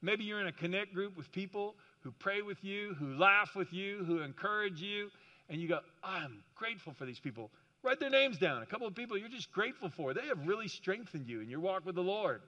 Maybe 0.00 0.24
you're 0.24 0.40
in 0.40 0.46
a 0.46 0.52
connect 0.52 0.94
group 0.94 1.14
with 1.16 1.30
people 1.30 1.76
who 2.00 2.12
pray 2.12 2.40
with 2.40 2.64
you, 2.64 2.94
who 2.94 3.18
laugh 3.18 3.54
with 3.54 3.72
you, 3.72 4.04
who 4.04 4.20
encourage 4.20 4.80
you, 4.80 5.10
and 5.50 5.60
you 5.60 5.68
go, 5.68 5.80
I'm 6.02 6.42
grateful 6.54 6.94
for 6.94 7.04
these 7.04 7.18
people. 7.18 7.50
Write 7.82 8.00
their 8.00 8.10
names 8.10 8.38
down. 8.38 8.62
A 8.62 8.66
couple 8.66 8.86
of 8.86 8.94
people 8.94 9.18
you're 9.18 9.28
just 9.28 9.52
grateful 9.52 9.90
for. 9.90 10.14
They 10.14 10.26
have 10.26 10.46
really 10.46 10.68
strengthened 10.68 11.26
you 11.26 11.40
in 11.40 11.50
your 11.50 11.60
walk 11.60 11.84
with 11.84 11.94
the 11.94 12.02
Lord. 12.02 12.42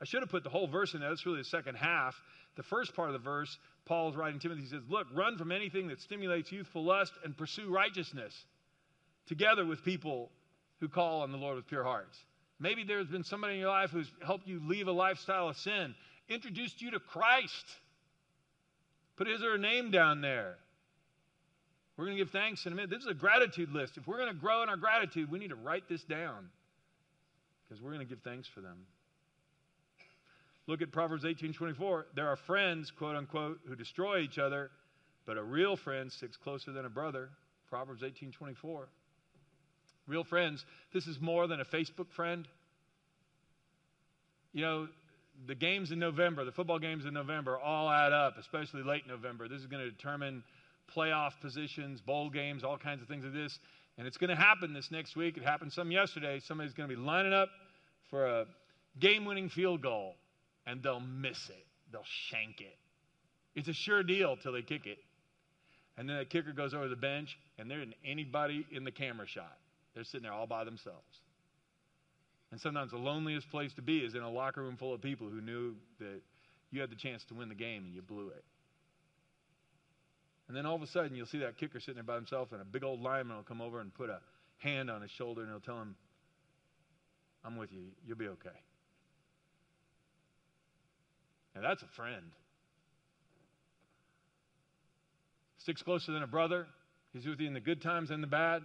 I 0.00 0.04
should 0.04 0.20
have 0.20 0.30
put 0.30 0.44
the 0.44 0.50
whole 0.50 0.66
verse 0.66 0.94
in 0.94 1.00
there. 1.00 1.08
That's 1.08 1.24
really 1.24 1.38
the 1.38 1.44
second 1.44 1.76
half. 1.76 2.14
The 2.56 2.62
first 2.62 2.94
part 2.94 3.08
of 3.08 3.12
the 3.12 3.18
verse, 3.18 3.56
Paul 3.84 4.10
is 4.10 4.16
writing 4.16 4.40
Timothy, 4.40 4.62
he 4.62 4.68
says, 4.68 4.82
Look, 4.88 5.06
run 5.14 5.38
from 5.38 5.52
anything 5.52 5.88
that 5.88 6.00
stimulates 6.00 6.50
youthful 6.50 6.84
lust 6.84 7.12
and 7.24 7.36
pursue 7.36 7.70
righteousness 7.70 8.34
together 9.26 9.64
with 9.64 9.84
people 9.84 10.30
who 10.80 10.88
call 10.88 11.22
on 11.22 11.32
the 11.32 11.38
Lord 11.38 11.56
with 11.56 11.66
pure 11.66 11.84
hearts. 11.84 12.18
Maybe 12.58 12.84
there's 12.84 13.08
been 13.08 13.24
somebody 13.24 13.54
in 13.54 13.60
your 13.60 13.70
life 13.70 13.90
who's 13.90 14.10
helped 14.24 14.46
you 14.46 14.60
leave 14.64 14.88
a 14.88 14.92
lifestyle 14.92 15.48
of 15.48 15.56
sin, 15.58 15.94
introduced 16.28 16.80
you 16.80 16.92
to 16.92 17.00
Christ 17.00 17.66
Put 19.16 19.28
his 19.28 19.42
or 19.42 19.52
her 19.52 19.58
name 19.58 19.90
down 19.90 20.20
there. 20.20 20.56
We're 21.96 22.04
going 22.04 22.16
to 22.16 22.22
give 22.22 22.32
thanks 22.32 22.66
in 22.66 22.72
a 22.72 22.76
minute. 22.76 22.90
This 22.90 23.00
is 23.00 23.06
a 23.06 23.14
gratitude 23.14 23.72
list. 23.72 23.96
If 23.96 24.06
we're 24.06 24.18
going 24.18 24.32
to 24.32 24.38
grow 24.38 24.62
in 24.62 24.68
our 24.68 24.76
gratitude, 24.76 25.30
we 25.30 25.38
need 25.38 25.48
to 25.48 25.56
write 25.56 25.88
this 25.88 26.02
down 26.02 26.48
because 27.66 27.82
we're 27.82 27.92
going 27.92 28.06
to 28.06 28.08
give 28.08 28.22
thanks 28.22 28.48
for 28.54 28.60
them. 28.60 28.76
Look 30.66 30.82
at 30.82 30.92
Proverbs 30.92 31.24
18 31.24 31.54
24. 31.54 32.06
There 32.14 32.28
are 32.28 32.36
friends, 32.36 32.90
quote 32.90 33.16
unquote, 33.16 33.60
who 33.66 33.76
destroy 33.76 34.18
each 34.18 34.38
other, 34.38 34.70
but 35.24 35.38
a 35.38 35.42
real 35.42 35.76
friend 35.76 36.10
sticks 36.10 36.36
closer 36.36 36.72
than 36.72 36.84
a 36.84 36.90
brother. 36.90 37.30
Proverbs 37.68 38.02
18 38.02 38.32
24. 38.32 38.88
Real 40.06 40.24
friends, 40.24 40.64
this 40.92 41.06
is 41.06 41.20
more 41.20 41.46
than 41.46 41.60
a 41.60 41.64
Facebook 41.64 42.10
friend. 42.14 42.46
You 44.52 44.62
know, 44.62 44.88
the 45.46 45.54
games 45.54 45.90
in 45.90 45.98
November, 45.98 46.44
the 46.44 46.52
football 46.52 46.78
games 46.78 47.04
in 47.04 47.14
November, 47.14 47.58
all 47.58 47.90
add 47.90 48.12
up, 48.12 48.36
especially 48.38 48.82
late 48.82 49.06
November. 49.06 49.48
This 49.48 49.60
is 49.60 49.66
going 49.66 49.84
to 49.84 49.90
determine 49.90 50.42
playoff 50.94 51.32
positions, 51.40 52.00
bowl 52.00 52.30
games, 52.30 52.64
all 52.64 52.78
kinds 52.78 53.02
of 53.02 53.08
things 53.08 53.24
like 53.24 53.32
this. 53.32 53.58
And 53.98 54.06
it's 54.06 54.16
going 54.18 54.30
to 54.30 54.36
happen 54.36 54.72
this 54.72 54.90
next 54.90 55.16
week. 55.16 55.36
It 55.36 55.42
happened 55.42 55.72
some 55.72 55.90
yesterday. 55.90 56.40
Somebody's 56.40 56.74
going 56.74 56.88
to 56.88 56.94
be 56.94 57.00
lining 57.00 57.32
up 57.32 57.48
for 58.10 58.26
a 58.26 58.46
game 58.98 59.24
winning 59.24 59.48
field 59.48 59.82
goal, 59.82 60.14
and 60.66 60.82
they'll 60.82 61.00
miss 61.00 61.48
it. 61.48 61.66
They'll 61.92 62.02
shank 62.30 62.60
it. 62.60 62.76
It's 63.54 63.68
a 63.68 63.72
sure 63.72 64.02
deal 64.02 64.36
till 64.36 64.52
they 64.52 64.62
kick 64.62 64.86
it. 64.86 64.98
And 65.96 66.08
then 66.08 66.18
the 66.18 66.24
kicker 66.26 66.52
goes 66.52 66.74
over 66.74 66.88
the 66.88 66.96
bench, 66.96 67.38
and 67.58 67.70
there 67.70 67.80
isn't 67.80 67.94
anybody 68.04 68.66
in 68.70 68.84
the 68.84 68.90
camera 68.90 69.26
shot. 69.26 69.56
They're 69.94 70.04
sitting 70.04 70.24
there 70.24 70.32
all 70.32 70.46
by 70.46 70.64
themselves. 70.64 71.20
And 72.52 72.60
sometimes 72.60 72.90
the 72.90 72.98
loneliest 72.98 73.50
place 73.50 73.72
to 73.74 73.82
be 73.82 73.98
is 73.98 74.14
in 74.14 74.22
a 74.22 74.30
locker 74.30 74.62
room 74.62 74.76
full 74.76 74.94
of 74.94 75.00
people 75.00 75.28
who 75.28 75.40
knew 75.40 75.74
that 75.98 76.20
you 76.70 76.80
had 76.80 76.90
the 76.90 76.96
chance 76.96 77.24
to 77.24 77.34
win 77.34 77.48
the 77.48 77.54
game 77.54 77.84
and 77.84 77.94
you 77.94 78.02
blew 78.02 78.28
it. 78.28 78.44
And 80.48 80.56
then 80.56 80.64
all 80.64 80.76
of 80.76 80.82
a 80.82 80.86
sudden, 80.86 81.16
you'll 81.16 81.26
see 81.26 81.38
that 81.38 81.58
kicker 81.58 81.80
sitting 81.80 81.94
there 81.94 82.04
by 82.04 82.14
himself, 82.14 82.52
and 82.52 82.62
a 82.62 82.64
big 82.64 82.84
old 82.84 83.00
lineman 83.00 83.36
will 83.36 83.42
come 83.42 83.60
over 83.60 83.80
and 83.80 83.92
put 83.92 84.10
a 84.10 84.20
hand 84.58 84.90
on 84.90 85.02
his 85.02 85.10
shoulder, 85.10 85.42
and 85.42 85.50
he'll 85.50 85.60
tell 85.60 85.80
him, 85.80 85.96
I'm 87.44 87.56
with 87.56 87.72
you. 87.72 87.82
You'll 88.06 88.16
be 88.16 88.28
okay. 88.28 88.48
Now, 91.54 91.62
that's 91.62 91.82
a 91.82 91.88
friend. 91.96 92.32
Sticks 95.58 95.82
closer 95.82 96.12
than 96.12 96.22
a 96.22 96.28
brother. 96.28 96.66
He's 97.12 97.26
with 97.26 97.40
you 97.40 97.46
in 97.46 97.54
the 97.54 97.60
good 97.60 97.82
times 97.82 98.10
and 98.10 98.22
the 98.22 98.28
bad. 98.28 98.62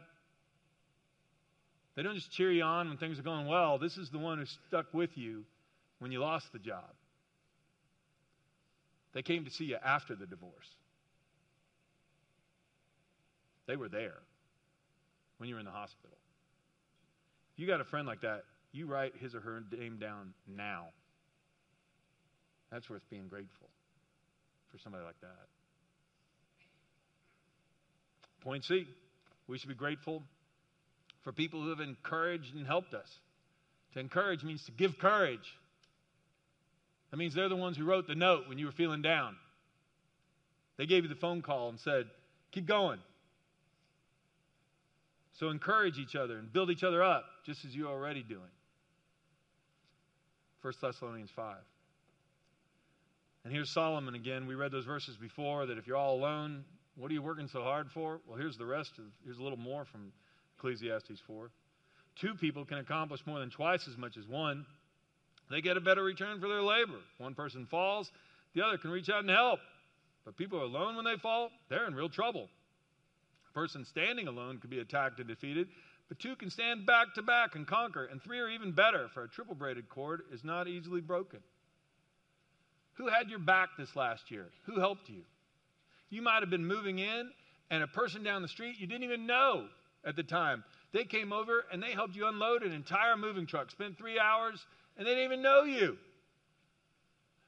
They 1.96 2.04
don't 2.04 2.16
just 2.16 2.32
cheer 2.32 2.52
you 2.52 2.64
on 2.64 2.90
when 2.90 2.98
things 2.98 3.18
are 3.18 3.24
going 3.24 3.48
well. 3.48 3.78
This 3.78 3.98
is 3.98 4.10
the 4.10 4.20
one 4.20 4.38
who 4.38 4.46
stuck 4.68 4.94
with 4.94 5.18
you 5.18 5.46
when 6.00 6.12
you 6.12 6.20
lost 6.20 6.52
the 6.54 6.60
job. 6.60 6.90
They 9.14 9.22
came 9.22 9.46
to 9.46 9.52
see 9.52 9.66
you 9.66 9.78
after 9.84 10.16
the 10.16 10.26
divorce. 10.26 10.68
They 13.72 13.78
were 13.78 13.88
there 13.88 14.18
when 15.38 15.48
you 15.48 15.56
were 15.56 15.60
in 15.62 15.66
the 15.66 15.72
hospital. 15.72 16.18
If 17.54 17.60
you 17.62 17.68
got 17.68 17.80
a 17.80 17.86
friend 17.86 18.06
like 18.06 18.20
that, 18.20 18.44
you 18.74 18.86
write 18.86 19.14
his 19.22 19.34
or 19.34 19.40
her 19.40 19.64
name 19.72 19.98
down 19.98 20.34
now. 20.46 20.88
That's 22.70 22.90
worth 22.90 23.04
being 23.10 23.30
grateful 23.30 23.70
for 24.70 24.78
somebody 24.78 25.06
like 25.06 25.22
that. 25.22 25.48
Point 28.42 28.66
C 28.66 28.86
we 29.48 29.58
should 29.58 29.70
be 29.70 29.76
grateful 29.76 30.22
for 31.24 31.32
people 31.32 31.62
who 31.62 31.70
have 31.70 31.80
encouraged 31.80 32.54
and 32.54 32.68
helped 32.68 32.94
us. 32.94 33.08
To 33.94 34.02
encourage 34.02 34.44
means 34.44 34.66
to 34.66 34.74
give 34.74 34.98
courage. 35.00 35.40
That 37.12 37.18
means 37.18 37.34
they're 37.34 37.48
the 37.48 37.56
ones 37.56 37.78
who 37.78 37.86
wrote 37.86 38.06
the 38.06 38.16
note 38.16 38.50
when 38.50 38.58
you 38.58 38.66
were 38.66 38.74
feeling 38.74 39.02
down. 39.02 39.38
They 40.78 40.88
gave 40.88 41.04
you 41.04 41.10
the 41.10 41.16
phone 41.16 41.42
call 41.42 41.70
and 41.70 41.80
said, 41.80 42.08
keep 42.52 42.68
going. 42.68 43.00
So 45.34 45.50
encourage 45.50 45.98
each 45.98 46.16
other 46.16 46.38
and 46.38 46.52
build 46.52 46.70
each 46.70 46.84
other 46.84 47.04
up, 47.04 47.26
just 47.46 47.66
as 47.66 47.76
you're 47.76 47.90
already 47.90 48.24
doing. 48.24 48.42
1 50.62 50.74
Thessalonians 50.82 51.32
5. 51.36 51.56
And 53.44 53.54
here's 53.54 53.70
Solomon 53.70 54.14
again. 54.14 54.46
We 54.46 54.56
read 54.56 54.72
those 54.72 54.86
verses 54.86 55.18
before 55.18 55.66
that 55.66 55.78
if 55.78 55.88
you're 55.88 55.98
all 55.98 56.16
alone, 56.16 56.64
what 56.96 57.10
are 57.10 57.14
you 57.14 57.22
working 57.22 57.48
so 57.48 57.64
hard 57.64 57.90
for? 57.92 58.20
Well, 58.28 58.38
here's 58.38 58.58
the 58.58 58.66
rest 58.66 59.00
of 59.00 59.06
here's 59.24 59.40
a 59.40 59.44
little 59.44 59.58
more 59.58 59.86
from 59.86 60.12
Ecclesiastes 60.58 61.20
4. 61.26 61.50
Two 62.16 62.36
people 62.36 62.66
can 62.66 62.78
accomplish 62.78 63.26
more 63.26 63.40
than 63.40 63.50
twice 63.50 63.88
as 63.88 63.98
much 63.98 64.18
as 64.18 64.28
one. 64.28 64.66
They 65.50 65.62
get 65.62 65.78
a 65.78 65.82
better 65.82 66.04
return 66.04 66.40
for 66.40 66.48
their 66.48 66.62
labor. 66.62 67.00
One 67.18 67.34
person 67.34 67.66
falls, 67.66 68.12
the 68.54 68.64
other 68.64 68.78
can 68.78 68.92
reach 68.92 69.10
out 69.10 69.22
and 69.22 69.30
help. 69.30 69.60
But 70.24 70.38
people 70.38 70.60
are 70.60 70.64
alone 70.64 70.96
when 70.96 71.06
they 71.06 71.16
fall, 71.16 71.50
they're 71.70 71.88
in 71.88 71.96
real 71.96 72.10
trouble. 72.10 72.48
A 73.52 73.54
person 73.54 73.84
standing 73.84 74.28
alone 74.28 74.60
could 74.60 74.70
be 74.70 74.80
attacked 74.80 75.20
and 75.20 75.28
defeated, 75.28 75.68
but 76.08 76.20
two 76.20 76.36
can 76.36 76.50
stand 76.50 76.86
back 76.86 77.14
to 77.16 77.22
back 77.22 77.56
and 77.56 77.68
conquer, 77.68 78.06
and 78.06 78.22
three 78.22 78.40
are 78.40 78.50
even 78.50 78.72
better, 78.72 79.10
for 79.14 79.24
a 79.24 79.30
triple 79.30 79.56
braided 79.56 79.90
cord 79.90 80.22
is 80.32 80.44
not 80.44 80.68
easily 80.68 81.02
broken. 81.02 81.40
Who 82.94 83.08
had 83.08 83.30
your 83.30 83.40
back 83.40 83.70
this 83.78 83.96
last 83.96 84.32
year? 84.32 84.48
Who 84.66 84.80
helped 84.80 85.10
you? 85.10 85.24
You 86.10 86.22
might 86.22 86.42
have 86.42 86.50
been 86.50 86.66
moving 86.66 87.00
in, 87.00 87.32
and 87.70 87.84
a 87.84 87.88
person 87.88 88.24
down 88.24 88.42
the 88.42 88.48
street 88.48 88.80
you 88.80 88.88
didn't 88.88 89.04
even 89.04 89.26
know 89.26 89.68
at 90.06 90.16
the 90.16 90.24
time. 90.24 90.64
They 90.94 91.04
came 91.04 91.34
over 91.34 91.66
and 91.72 91.82
they 91.82 91.92
helped 91.92 92.16
you 92.16 92.28
unload 92.28 92.64
an 92.64 92.72
entire 92.72 93.18
moving 93.18 93.46
truck. 93.46 93.72
Spent 93.72 93.98
three 93.98 94.20
hours, 94.20 94.66
and 94.98 95.06
they 95.06 95.12
didn't 95.12 95.26
even 95.26 95.42
know 95.42 95.64
you. 95.64 95.98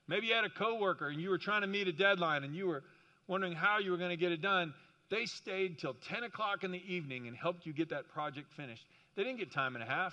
Maybe 0.08 0.28
you 0.28 0.34
had 0.34 0.44
a 0.44 0.50
coworker 0.50 1.08
and 1.08 1.22
you 1.22 1.30
were 1.30 1.38
trying 1.38 1.62
to 1.62 1.68
meet 1.68 1.88
a 1.88 1.94
deadline 1.94 2.44
and 2.44 2.54
you 2.56 2.68
were 2.68 2.84
wondering 3.28 3.54
how 3.54 3.80
you 3.80 3.92
were 3.92 3.98
going 3.98 4.10
to 4.10 4.18
get 4.18 4.32
it 4.32 4.42
done. 4.42 4.74
They 5.14 5.28
stayed 5.28 5.78
till 5.78 5.94
10 6.10 6.24
o'clock 6.24 6.64
in 6.64 6.72
the 6.72 6.82
evening 6.92 7.28
and 7.28 7.38
helped 7.38 7.68
you 7.68 7.72
get 7.72 7.90
that 7.92 8.10
project 8.10 8.48
finished. 8.58 8.84
They 9.16 9.24
didn't 9.24 9.38
get 9.38 9.52
time 9.54 9.76
and 9.76 9.84
a 9.84 9.88
half. 9.88 10.12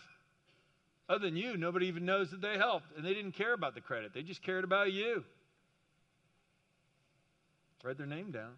Other 1.08 1.24
than 1.24 1.38
you, 1.38 1.56
nobody 1.56 1.86
even 1.86 2.04
knows 2.04 2.30
that 2.32 2.42
they 2.42 2.58
helped, 2.58 2.94
and 2.94 3.02
they 3.02 3.14
didn't 3.14 3.32
care 3.32 3.54
about 3.54 3.74
the 3.74 3.80
credit. 3.80 4.12
They 4.12 4.22
just 4.22 4.42
cared 4.42 4.62
about 4.62 4.92
you. 4.92 5.24
Write 7.82 7.96
their 7.96 8.06
name 8.06 8.30
down. 8.30 8.52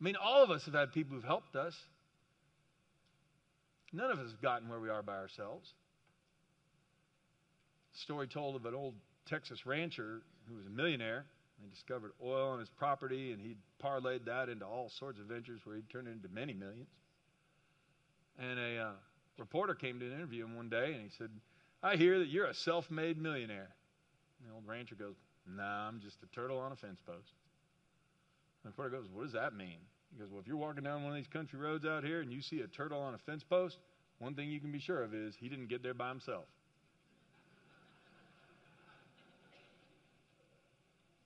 I 0.00 0.04
mean, 0.04 0.16
all 0.16 0.42
of 0.42 0.50
us 0.50 0.64
have 0.64 0.72
had 0.72 0.94
people 0.94 1.14
who've 1.14 1.22
helped 1.22 1.54
us. 1.54 1.74
None 3.92 4.10
of 4.10 4.18
us 4.18 4.30
have 4.30 4.40
gotten 4.40 4.70
where 4.70 4.80
we 4.80 4.88
are 4.88 5.02
by 5.02 5.16
ourselves. 5.16 5.74
story 7.92 8.28
told 8.28 8.56
of 8.56 8.64
an 8.64 8.74
old 8.74 8.94
Texas 9.26 9.66
rancher 9.66 10.22
who 10.48 10.54
was 10.54 10.64
a 10.64 10.70
millionaire. 10.70 11.26
He 11.62 11.68
discovered 11.70 12.12
oil 12.22 12.50
on 12.50 12.60
his 12.60 12.68
property, 12.68 13.32
and 13.32 13.40
he 13.40 13.56
parlayed 13.82 14.24
that 14.26 14.48
into 14.48 14.66
all 14.66 14.88
sorts 14.88 15.18
of 15.18 15.26
ventures 15.26 15.60
where 15.64 15.76
he 15.76 15.82
turned 15.82 16.08
into 16.08 16.28
many 16.28 16.52
millions. 16.52 16.88
And 18.38 18.58
a 18.58 18.78
uh, 18.78 18.90
reporter 19.38 19.74
came 19.74 19.98
to 20.00 20.06
interview 20.06 20.44
him 20.44 20.56
one 20.56 20.68
day, 20.68 20.92
and 20.92 21.02
he 21.02 21.08
said, 21.16 21.30
I 21.82 21.96
hear 21.96 22.18
that 22.18 22.28
you're 22.28 22.46
a 22.46 22.54
self 22.54 22.90
made 22.90 23.18
millionaire. 23.20 23.70
And 24.40 24.50
the 24.50 24.54
old 24.54 24.66
rancher 24.66 24.94
goes, 24.94 25.14
Nah, 25.46 25.88
I'm 25.88 26.00
just 26.00 26.22
a 26.22 26.26
turtle 26.34 26.58
on 26.58 26.72
a 26.72 26.76
fence 26.76 27.00
post. 27.06 27.32
And 28.64 28.64
the 28.64 28.68
reporter 28.70 28.90
goes, 28.90 29.06
What 29.12 29.24
does 29.24 29.32
that 29.32 29.54
mean? 29.54 29.78
He 30.12 30.18
goes, 30.18 30.30
Well, 30.30 30.40
if 30.40 30.46
you're 30.46 30.56
walking 30.56 30.84
down 30.84 31.02
one 31.02 31.12
of 31.12 31.16
these 31.16 31.28
country 31.28 31.58
roads 31.58 31.86
out 31.86 32.04
here 32.04 32.20
and 32.20 32.32
you 32.32 32.42
see 32.42 32.60
a 32.60 32.66
turtle 32.66 33.00
on 33.00 33.14
a 33.14 33.18
fence 33.18 33.44
post, 33.44 33.78
one 34.18 34.34
thing 34.34 34.50
you 34.50 34.60
can 34.60 34.72
be 34.72 34.78
sure 34.78 35.02
of 35.02 35.14
is 35.14 35.34
he 35.38 35.48
didn't 35.48 35.68
get 35.68 35.82
there 35.82 35.94
by 35.94 36.08
himself. 36.08 36.44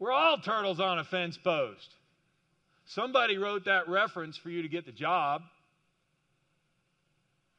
We're 0.00 0.12
all 0.12 0.38
turtles 0.38 0.80
on 0.80 0.98
a 0.98 1.04
fence 1.04 1.36
post. 1.36 1.94
Somebody 2.86 3.36
wrote 3.36 3.66
that 3.66 3.88
reference 3.88 4.36
for 4.36 4.50
you 4.50 4.62
to 4.62 4.68
get 4.68 4.86
the 4.86 4.92
job. 4.92 5.42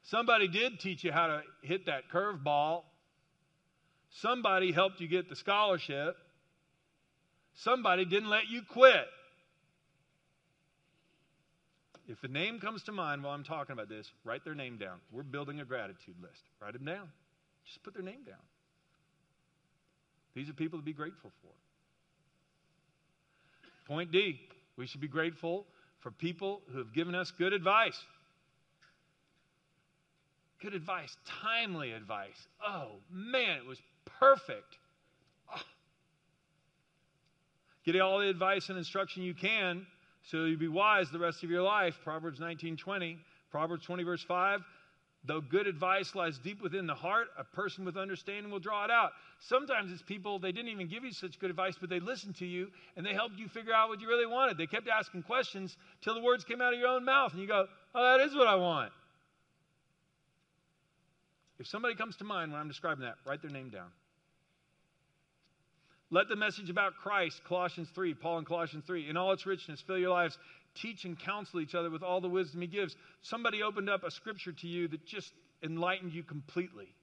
Somebody 0.04 0.48
did 0.48 0.80
teach 0.80 1.04
you 1.04 1.12
how 1.12 1.28
to 1.28 1.42
hit 1.62 1.86
that 1.86 2.10
curveball. 2.12 2.82
Somebody 4.10 4.72
helped 4.72 5.00
you 5.00 5.08
get 5.08 5.30
the 5.30 5.36
scholarship. 5.36 6.18
Somebody 7.54 8.06
didn't 8.06 8.30
let 8.30 8.50
you 8.50 8.64
quit. 8.68 9.06
If 12.08 12.24
a 12.24 12.28
name 12.28 12.60
comes 12.60 12.82
to 12.84 12.92
mind 12.92 13.24
while 13.24 13.36
I'm 13.36 13.44
talking 13.44 13.74
about 13.74 13.88
this, 13.88 14.12
write 14.26 14.44
their 14.44 14.56
name 14.56 14.78
down. 14.78 14.98
We're 15.12 15.24
building 15.24 15.62
a 15.62 15.66
gratitude 15.66 16.16
list. 16.20 16.42
Write 16.60 16.74
them 16.74 16.86
down. 16.86 17.08
Just 17.66 17.84
put 17.84 17.94
their 17.94 18.04
name 18.04 18.24
down. 18.26 18.36
These 20.34 20.50
are 20.50 20.54
people 20.54 20.80
to 20.80 20.84
be 20.84 20.94
grateful 20.94 21.32
for. 21.42 21.52
Point 23.86 24.12
D 24.12 24.40
we 24.78 24.88
should 24.88 25.02
be 25.02 25.08
grateful 25.08 25.66
for 26.00 26.12
people 26.12 26.62
who 26.72 26.80
have 26.80 26.94
given 26.94 27.14
us 27.14 27.32
good 27.38 27.54
advice. 27.54 27.98
Good 30.62 30.74
advice, 30.74 31.16
timely 31.44 31.92
advice. 31.92 32.48
Oh, 32.66 32.94
man, 33.12 33.58
it 33.58 33.66
was 33.66 33.80
perfect. 34.20 34.78
Oh. 35.54 35.62
Get 37.86 38.00
all 38.00 38.20
the 38.20 38.30
advice 38.30 38.70
and 38.70 38.78
instruction 38.78 39.24
you 39.24 39.34
can 39.34 39.86
so 40.30 40.46
you'll 40.46 40.60
be 40.60 40.68
wise 40.68 41.08
the 41.12 41.20
rest 41.20 41.44
of 41.44 41.50
your 41.50 41.64
life. 41.64 41.96
Proverbs 42.04 42.40
19 42.40 42.78
20. 42.78 43.18
Proverbs 43.52 43.86
20, 43.86 44.04
verse 44.04 44.24
5. 44.28 44.62
Though 45.24 45.40
good 45.40 45.68
advice 45.68 46.16
lies 46.16 46.40
deep 46.40 46.64
within 46.64 46.88
the 46.88 46.96
heart, 46.96 47.28
a 47.38 47.44
person 47.44 47.86
with 47.86 47.96
understanding 47.96 48.52
will 48.52 48.60
draw 48.60 48.86
it 48.86 48.92
out. 48.92 49.12
Sometimes 49.40 49.92
it's 49.92 50.02
people, 50.02 50.40
they 50.40 50.52
didn't 50.52 50.70
even 50.70 50.88
give 50.88 51.04
you 51.04 51.12
such 51.12 51.40
good 51.40 51.52
advice, 51.52 51.76
but 51.80 51.92
they 51.92 52.00
listened 52.00 52.38
to 52.38 52.46
you 52.46 52.70
and 52.98 53.06
they 53.06 53.14
helped 53.14 53.38
you 53.38 53.48
figure 53.48 53.74
out 53.74 53.90
what 53.90 54.02
you 54.02 54.08
really 54.08 54.26
wanted. 54.26 54.58
They 54.58 54.66
kept 54.66 54.88
asking 54.88 55.24
questions 55.24 55.78
till 56.02 56.16
the 56.16 56.22
words 56.22 56.44
came 56.44 56.60
out 56.60 56.74
of 56.74 56.80
your 56.80 56.90
own 56.90 57.06
mouth, 57.06 57.34
and 57.34 57.42
you 57.42 57.48
go, 57.48 57.68
Oh, 57.94 58.18
that 58.18 58.26
is 58.26 58.36
what 58.36 58.48
I 58.48 58.56
want. 58.56 58.92
If 61.60 61.68
somebody 61.68 61.94
comes 61.94 62.16
to 62.18 62.24
mind 62.24 62.52
when 62.52 62.60
I'm 62.60 62.68
describing 62.68 63.04
that, 63.04 63.16
write 63.24 63.44
their 63.44 63.52
name 63.52 63.70
down. 63.70 63.92
Let 66.10 66.28
the 66.28 66.36
message 66.36 66.70
about 66.70 66.96
Christ, 66.96 67.40
Colossians 67.48 67.88
3, 67.94 68.16
Paul 68.16 68.40
in 68.40 68.46
Colossians 68.46 68.84
3, 68.86 69.08
in 69.08 69.16
all 69.16 69.32
its 69.32 69.46
richness, 69.46 69.80
fill 69.80 69.98
your 69.98 70.10
lives. 70.10 70.38
Teach 70.76 71.04
and 71.06 71.20
counsel 71.20 71.60
each 71.60 71.76
other 71.76 71.90
with 71.90 72.04
all 72.04 72.22
the 72.22 72.30
wisdom 72.30 72.62
he 72.62 72.68
gives. 72.68 72.96
Somebody 73.22 73.62
opened 73.62 73.90
up 73.90 74.04
a 74.04 74.12
scripture 74.12 74.54
to 74.54 74.68
you 74.68 74.88
that 74.90 75.06
just 75.06 75.32
enlightened 75.64 76.14
you 76.14 76.24
completely, 76.24 76.96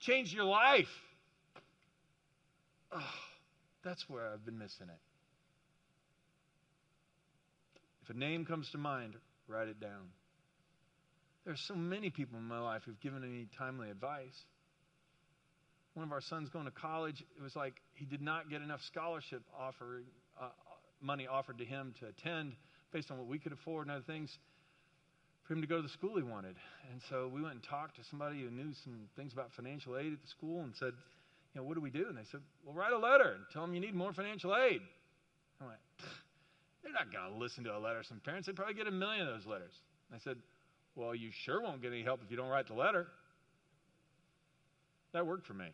changed 0.00 0.34
your 0.34 0.44
life. 0.44 0.88
Oh, 2.92 3.14
that's 3.84 4.08
where 4.08 4.26
I've 4.32 4.44
been 4.44 4.58
missing 4.58 4.88
it. 4.88 5.00
If 8.02 8.10
a 8.10 8.18
name 8.18 8.44
comes 8.44 8.70
to 8.70 8.78
mind, 8.78 9.14
write 9.48 9.68
it 9.68 9.80
down. 9.80 10.10
There 11.44 11.52
are 11.52 11.58
so 11.58 11.74
many 11.74 12.10
people 12.10 12.38
in 12.38 12.44
my 12.44 12.60
life 12.60 12.82
who've 12.84 13.00
given 13.00 13.20
me 13.20 13.46
timely 13.58 13.90
advice 13.90 14.44
one 15.94 16.04
of 16.04 16.12
our 16.12 16.20
sons 16.20 16.48
going 16.48 16.64
to 16.64 16.72
college, 16.72 17.24
it 17.36 17.42
was 17.42 17.54
like 17.54 17.74
he 17.94 18.04
did 18.04 18.20
not 18.20 18.50
get 18.50 18.60
enough 18.60 18.82
scholarship 18.82 19.42
offer, 19.58 20.02
uh, 20.40 20.48
money 21.04 21.26
offered 21.26 21.58
to 21.58 21.64
him 21.64 21.94
to 22.00 22.06
attend 22.06 22.52
based 22.92 23.10
on 23.10 23.18
what 23.18 23.26
we 23.26 23.38
could 23.38 23.52
afford 23.52 23.86
and 23.86 23.94
other 23.94 24.04
things 24.06 24.30
for 25.46 25.52
him 25.52 25.60
to 25.60 25.66
go 25.66 25.76
to 25.76 25.82
the 25.82 25.88
school 25.88 26.16
he 26.16 26.22
wanted. 26.22 26.56
And 26.90 27.00
so 27.10 27.30
we 27.32 27.42
went 27.42 27.54
and 27.54 27.62
talked 27.62 27.96
to 27.96 28.02
somebody 28.08 28.40
who 28.40 28.50
knew 28.50 28.72
some 28.82 28.94
things 29.16 29.32
about 29.32 29.52
financial 29.52 29.96
aid 29.98 30.12
at 30.12 30.22
the 30.22 30.28
school 30.28 30.62
and 30.62 30.72
said, 30.78 30.92
you 31.54 31.60
know, 31.60 31.66
what 31.66 31.74
do 31.74 31.80
we 31.80 31.90
do? 31.90 32.06
And 32.08 32.16
they 32.16 32.24
said, 32.30 32.40
well, 32.64 32.74
write 32.74 32.92
a 32.92 32.98
letter 32.98 33.34
and 33.34 33.44
tell 33.52 33.62
them 33.62 33.74
you 33.74 33.80
need 33.80 33.94
more 33.94 34.12
financial 34.12 34.56
aid. 34.56 34.80
I 35.60 35.66
went, 35.66 35.78
they're 36.82 36.92
not 36.92 37.12
going 37.12 37.32
to 37.32 37.38
listen 37.38 37.64
to 37.64 37.76
a 37.76 37.78
letter. 37.78 38.02
Some 38.02 38.20
parents, 38.20 38.46
they 38.46 38.52
probably 38.52 38.74
get 38.74 38.86
a 38.86 38.90
million 38.90 39.28
of 39.28 39.34
those 39.34 39.46
letters. 39.46 39.72
I 40.12 40.18
said, 40.18 40.36
Well, 40.96 41.14
you 41.14 41.30
sure 41.44 41.62
won't 41.62 41.82
get 41.82 41.92
any 41.92 42.02
help 42.02 42.20
if 42.24 42.30
you 42.30 42.36
don't 42.36 42.48
write 42.48 42.68
the 42.68 42.74
letter. 42.74 43.06
That 45.12 45.26
worked 45.26 45.46
for 45.46 45.54
me. 45.54 45.68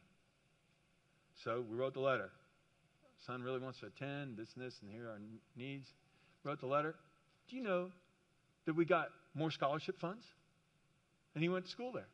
So 1.45 1.65
we 1.69 1.77
wrote 1.77 1.95
the 1.95 2.01
letter. 2.01 2.31
Son 3.27 3.43
really 3.43 3.59
wants 3.59 3.81
to 3.81 3.87
attend, 3.87 4.37
this 4.37 4.49
and 4.57 4.65
this, 4.65 4.75
and 4.83 4.91
here 4.91 5.07
are 5.09 5.11
our 5.11 5.19
needs. 5.57 5.87
Wrote 6.43 6.61
the 6.61 6.67
letter. 6.67 6.95
Do 7.49 7.57
you 7.57 7.63
know 7.63 7.91
that 8.67 8.75
we 8.75 8.85
got 8.85 9.09
more 9.35 9.51
scholarship 9.51 10.01
funds? 10.01 10.25
And 11.35 11.43
he 11.43 11.49
went 11.49 11.67
to 11.67 11.71
school 11.71 11.93
there. 11.93 12.09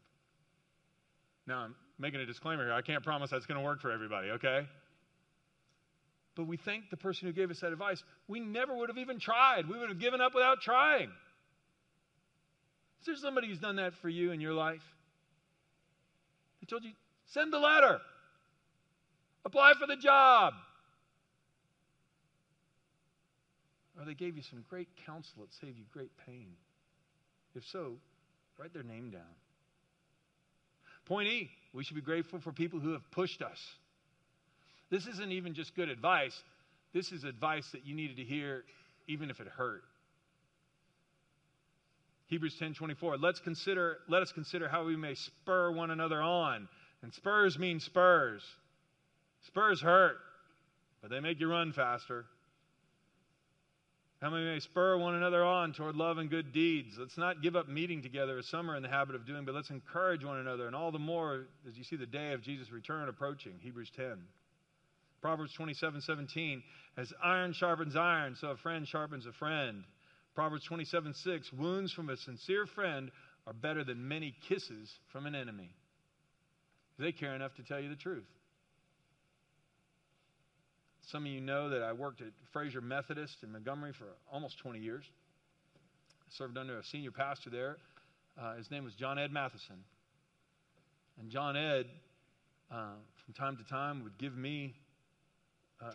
Now, 1.46 1.58
I'm 1.60 1.74
making 1.98 2.20
a 2.20 2.26
disclaimer 2.26 2.64
here. 2.64 2.72
I 2.72 2.82
can't 2.82 3.04
promise 3.04 3.30
that's 3.30 3.46
going 3.46 3.58
to 3.58 3.64
work 3.64 3.80
for 3.80 3.92
everybody, 3.92 4.30
okay? 4.30 4.66
But 6.34 6.46
we 6.48 6.56
thank 6.56 6.90
the 6.90 6.96
person 6.96 7.28
who 7.28 7.32
gave 7.32 7.50
us 7.50 7.60
that 7.60 7.72
advice. 7.72 8.02
We 8.26 8.40
never 8.40 8.76
would 8.76 8.88
have 8.88 8.98
even 8.98 9.20
tried. 9.20 9.68
We 9.68 9.78
would 9.78 9.88
have 9.88 10.00
given 10.00 10.20
up 10.20 10.34
without 10.34 10.60
trying. 10.60 11.10
Is 13.00 13.06
there 13.06 13.16
somebody 13.16 13.46
who's 13.46 13.60
done 13.60 13.76
that 13.76 13.94
for 14.02 14.08
you 14.08 14.32
in 14.32 14.40
your 14.40 14.52
life? 14.52 14.82
They 16.60 16.66
told 16.66 16.82
you, 16.82 16.90
send 17.26 17.52
the 17.52 17.58
letter, 17.58 18.00
apply 19.44 19.74
for 19.78 19.86
the 19.86 19.96
job. 19.96 20.54
Or 23.98 24.04
they 24.04 24.14
gave 24.14 24.36
you 24.36 24.42
some 24.42 24.64
great 24.68 24.88
counsel 25.06 25.42
that 25.42 25.52
saved 25.54 25.78
you 25.78 25.84
great 25.92 26.10
pain. 26.26 26.48
If 27.54 27.64
so, 27.64 27.94
write 28.58 28.72
their 28.72 28.82
name 28.82 29.10
down. 29.10 29.22
Point 31.06 31.28
E, 31.28 31.50
we 31.72 31.84
should 31.84 31.94
be 31.94 32.02
grateful 32.02 32.40
for 32.40 32.52
people 32.52 32.80
who 32.80 32.92
have 32.92 33.10
pushed 33.10 33.40
us. 33.40 33.60
This 34.90 35.06
isn't 35.06 35.32
even 35.32 35.54
just 35.54 35.74
good 35.74 35.88
advice. 35.88 36.42
This 36.92 37.12
is 37.12 37.24
advice 37.24 37.70
that 37.72 37.86
you 37.86 37.94
needed 37.94 38.16
to 38.16 38.24
hear 38.24 38.64
even 39.06 39.30
if 39.30 39.40
it 39.40 39.48
hurt. 39.48 39.82
Hebrews 42.26 42.56
10:24 42.58 43.20
Let's 43.20 43.40
consider 43.40 43.98
let 44.08 44.22
us 44.22 44.32
consider 44.32 44.68
how 44.68 44.84
we 44.84 44.96
may 44.96 45.14
spur 45.14 45.70
one 45.70 45.90
another 45.90 46.20
on. 46.20 46.68
And 47.02 47.12
spurs 47.14 47.58
mean 47.58 47.78
spurs. 47.78 48.42
Spurs 49.42 49.80
hurt, 49.80 50.16
but 51.00 51.10
they 51.10 51.20
make 51.20 51.38
you 51.38 51.48
run 51.48 51.72
faster. 51.72 52.26
How 54.22 54.32
we 54.32 54.42
may 54.42 54.60
spur 54.60 54.96
one 54.96 55.14
another 55.14 55.44
on 55.44 55.74
toward 55.74 55.94
love 55.94 56.16
and 56.16 56.30
good 56.30 56.50
deeds. 56.52 56.96
Let's 56.98 57.18
not 57.18 57.42
give 57.42 57.54
up 57.54 57.68
meeting 57.68 58.02
together 58.02 58.38
as 58.38 58.46
some 58.48 58.70
are 58.70 58.76
in 58.76 58.82
the 58.82 58.88
habit 58.88 59.14
of 59.14 59.26
doing, 59.26 59.44
but 59.44 59.54
let's 59.54 59.68
encourage 59.68 60.24
one 60.24 60.38
another, 60.38 60.66
and 60.66 60.74
all 60.74 60.90
the 60.90 60.98
more 60.98 61.46
as 61.68 61.76
you 61.76 61.84
see 61.84 61.96
the 61.96 62.06
day 62.06 62.32
of 62.32 62.42
Jesus' 62.42 62.70
return 62.70 63.10
approaching. 63.10 63.52
Hebrews 63.60 63.90
10. 63.94 64.16
Proverbs 65.20 65.52
27 65.52 66.00
17. 66.00 66.62
As 66.96 67.12
iron 67.22 67.52
sharpens 67.52 67.94
iron, 67.94 68.36
so 68.40 68.48
a 68.48 68.56
friend 68.56 68.88
sharpens 68.88 69.26
a 69.26 69.32
friend. 69.32 69.84
Proverbs 70.34 70.64
27 70.64 71.12
6. 71.12 71.52
Wounds 71.52 71.92
from 71.92 72.08
a 72.08 72.16
sincere 72.16 72.64
friend 72.64 73.10
are 73.46 73.52
better 73.52 73.84
than 73.84 74.08
many 74.08 74.34
kisses 74.48 74.90
from 75.12 75.26
an 75.26 75.34
enemy. 75.34 75.68
They 76.98 77.12
care 77.12 77.34
enough 77.34 77.54
to 77.56 77.62
tell 77.62 77.80
you 77.80 77.90
the 77.90 77.96
truth. 77.96 78.24
Some 81.06 81.24
of 81.24 81.30
you 81.30 81.40
know 81.40 81.68
that 81.68 81.84
I 81.84 81.92
worked 81.92 82.20
at 82.20 82.32
Frazer 82.52 82.80
Methodist 82.80 83.36
in 83.44 83.52
Montgomery 83.52 83.92
for 83.92 84.06
almost 84.32 84.58
20 84.58 84.80
years. 84.80 85.04
I 85.76 86.36
served 86.36 86.58
under 86.58 86.80
a 86.80 86.84
senior 86.84 87.12
pastor 87.12 87.48
there. 87.48 87.76
Uh, 88.36 88.56
his 88.56 88.72
name 88.72 88.82
was 88.82 88.92
John 88.94 89.16
Ed 89.16 89.30
Mathison. 89.30 89.84
And 91.20 91.30
John 91.30 91.56
Ed, 91.56 91.86
uh, 92.72 92.94
from 93.24 93.34
time 93.34 93.56
to 93.56 93.62
time, 93.62 94.02
would 94.02 94.18
give 94.18 94.36
me 94.36 94.74
uh, 95.80 95.92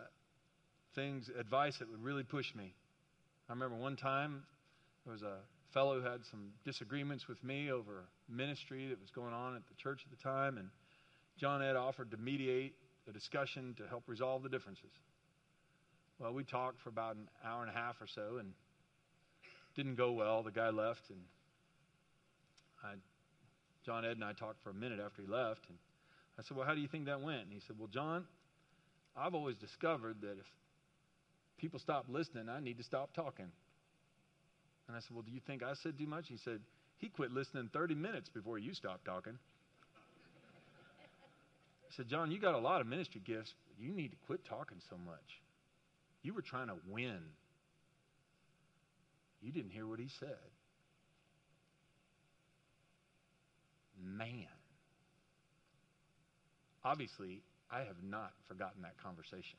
things, 0.94 1.30
advice 1.38 1.76
that 1.80 1.90
would 1.90 2.02
really 2.02 2.24
push 2.24 2.54
me. 2.54 2.72
I 3.50 3.52
remember 3.52 3.76
one 3.76 3.96
time 3.96 4.42
there 5.04 5.12
was 5.12 5.20
a 5.20 5.40
fellow 5.74 6.00
who 6.00 6.06
had 6.06 6.24
some 6.30 6.52
disagreements 6.64 7.28
with 7.28 7.44
me 7.44 7.70
over 7.70 8.04
ministry 8.30 8.88
that 8.88 8.98
was 8.98 9.10
going 9.10 9.34
on 9.34 9.56
at 9.56 9.62
the 9.68 9.74
church 9.74 10.00
at 10.10 10.16
the 10.16 10.22
time, 10.22 10.56
and 10.56 10.70
John 11.38 11.62
Ed 11.62 11.76
offered 11.76 12.10
to 12.12 12.16
mediate 12.16 12.72
the 13.06 13.12
discussion 13.12 13.74
to 13.78 13.86
help 13.86 14.04
resolve 14.06 14.42
the 14.42 14.48
differences. 14.48 14.90
Well, 16.18 16.32
we 16.32 16.44
talked 16.44 16.80
for 16.80 16.88
about 16.88 17.16
an 17.16 17.28
hour 17.44 17.62
and 17.62 17.70
a 17.70 17.74
half 17.74 18.00
or 18.00 18.06
so, 18.06 18.36
and 18.38 18.52
didn't 19.74 19.96
go 19.96 20.12
well. 20.12 20.42
The 20.42 20.52
guy 20.52 20.70
left, 20.70 21.10
and 21.10 21.20
I, 22.82 22.94
John 23.84 24.04
Ed 24.04 24.12
and 24.12 24.24
I 24.24 24.32
talked 24.32 24.62
for 24.62 24.70
a 24.70 24.74
minute 24.74 25.00
after 25.04 25.22
he 25.22 25.28
left, 25.28 25.68
and 25.68 25.78
I 26.38 26.42
said, 26.42 26.56
"Well, 26.56 26.66
how 26.66 26.74
do 26.74 26.80
you 26.80 26.88
think 26.88 27.06
that 27.06 27.20
went?" 27.20 27.42
And 27.42 27.52
he 27.52 27.60
said, 27.60 27.78
"Well, 27.78 27.88
John, 27.88 28.26
I've 29.16 29.34
always 29.34 29.56
discovered 29.56 30.20
that 30.20 30.38
if 30.38 30.46
people 31.58 31.78
stop 31.78 32.06
listening, 32.08 32.48
I 32.48 32.60
need 32.60 32.78
to 32.78 32.84
stop 32.84 33.12
talking." 33.14 33.50
And 34.86 34.96
I 34.96 35.00
said, 35.00 35.12
"Well, 35.12 35.22
do 35.22 35.32
you 35.32 35.40
think 35.40 35.62
I 35.62 35.74
said 35.74 35.98
too 35.98 36.06
much?" 36.06 36.28
He 36.28 36.36
said, 36.36 36.60
"He 36.98 37.08
quit 37.08 37.32
listening 37.32 37.68
30 37.72 37.94
minutes 37.94 38.28
before 38.28 38.58
you 38.58 38.74
stopped 38.74 39.04
talking." 39.04 39.38
I 41.92 41.96
said, 41.96 42.08
John, 42.08 42.30
you 42.30 42.40
got 42.40 42.54
a 42.54 42.58
lot 42.58 42.80
of 42.80 42.86
ministry 42.86 43.20
gifts, 43.22 43.52
you 43.78 43.92
need 43.92 44.12
to 44.12 44.16
quit 44.26 44.46
talking 44.46 44.78
so 44.88 44.96
much. 45.04 45.42
You 46.22 46.32
were 46.32 46.40
trying 46.40 46.68
to 46.68 46.76
win. 46.88 47.18
You 49.42 49.52
didn't 49.52 49.72
hear 49.72 49.86
what 49.86 49.98
he 49.98 50.08
said. 50.18 50.28
Man. 54.02 54.46
Obviously, 56.82 57.42
I 57.70 57.80
have 57.80 58.02
not 58.02 58.32
forgotten 58.48 58.82
that 58.82 58.96
conversation. 59.02 59.58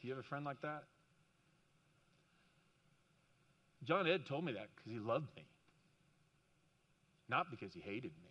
Do 0.00 0.08
you 0.08 0.14
have 0.14 0.24
a 0.24 0.28
friend 0.28 0.46
like 0.46 0.62
that? 0.62 0.84
John 3.84 4.06
Ed 4.06 4.26
told 4.26 4.44
me 4.44 4.52
that 4.52 4.68
because 4.74 4.92
he 4.92 4.98
loved 4.98 5.26
me, 5.36 5.44
not 7.28 7.50
because 7.50 7.72
he 7.74 7.80
hated 7.80 8.12
me. 8.22 8.27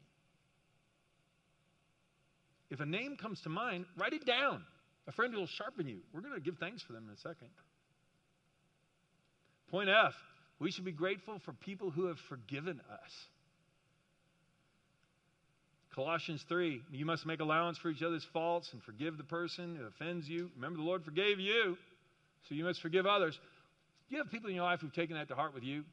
If 2.70 2.80
a 2.80 2.86
name 2.86 3.16
comes 3.16 3.42
to 3.42 3.50
mind, 3.50 3.86
write 3.98 4.14
it 4.14 4.26
down. 4.26 4.64
A 5.08 5.12
friend 5.12 5.34
will 5.34 5.48
sharpen 5.48 5.88
you. 5.88 6.00
We're 6.14 6.22
going 6.22 6.34
to 6.34 6.42
give 6.42 6.58
thanks 6.58 6.84
for 6.84 6.94
them 6.94 7.06
in 7.08 7.14
a 7.14 7.18
second. 7.18 7.50
Point 9.70 9.90
F 9.90 10.14
we 10.60 10.72
should 10.72 10.86
be 10.86 10.92
grateful 10.92 11.40
for 11.46 11.54
people 11.54 11.92
who 11.92 12.08
have 12.08 12.18
forgiven 12.30 12.82
us. 12.92 13.12
Colossians 15.94 16.44
3 16.48 16.82
you 16.92 17.06
must 17.06 17.26
make 17.26 17.40
allowance 17.40 17.78
for 17.78 17.90
each 17.90 18.02
other's 18.02 18.26
faults 18.34 18.70
and 18.74 18.82
forgive 18.84 19.18
the 19.18 19.24
person 19.24 19.76
who 19.76 19.86
offends 19.86 20.28
you. 20.28 20.50
Remember, 20.56 20.78
the 20.78 20.84
Lord 20.84 21.04
forgave 21.04 21.40
you, 21.40 21.78
so 22.48 22.56
you 22.56 22.64
must 22.64 22.82
forgive 22.82 23.06
others. 23.06 23.38
Do 24.10 24.16
you 24.16 24.22
have 24.22 24.32
people 24.32 24.50
in 24.50 24.56
your 24.56 24.64
life 24.64 24.80
who've 24.82 24.94
taken 24.94 25.16
that 25.16 25.28
to 25.30 25.36
heart 25.36 25.54
with 25.54 25.64
you? 25.64 25.84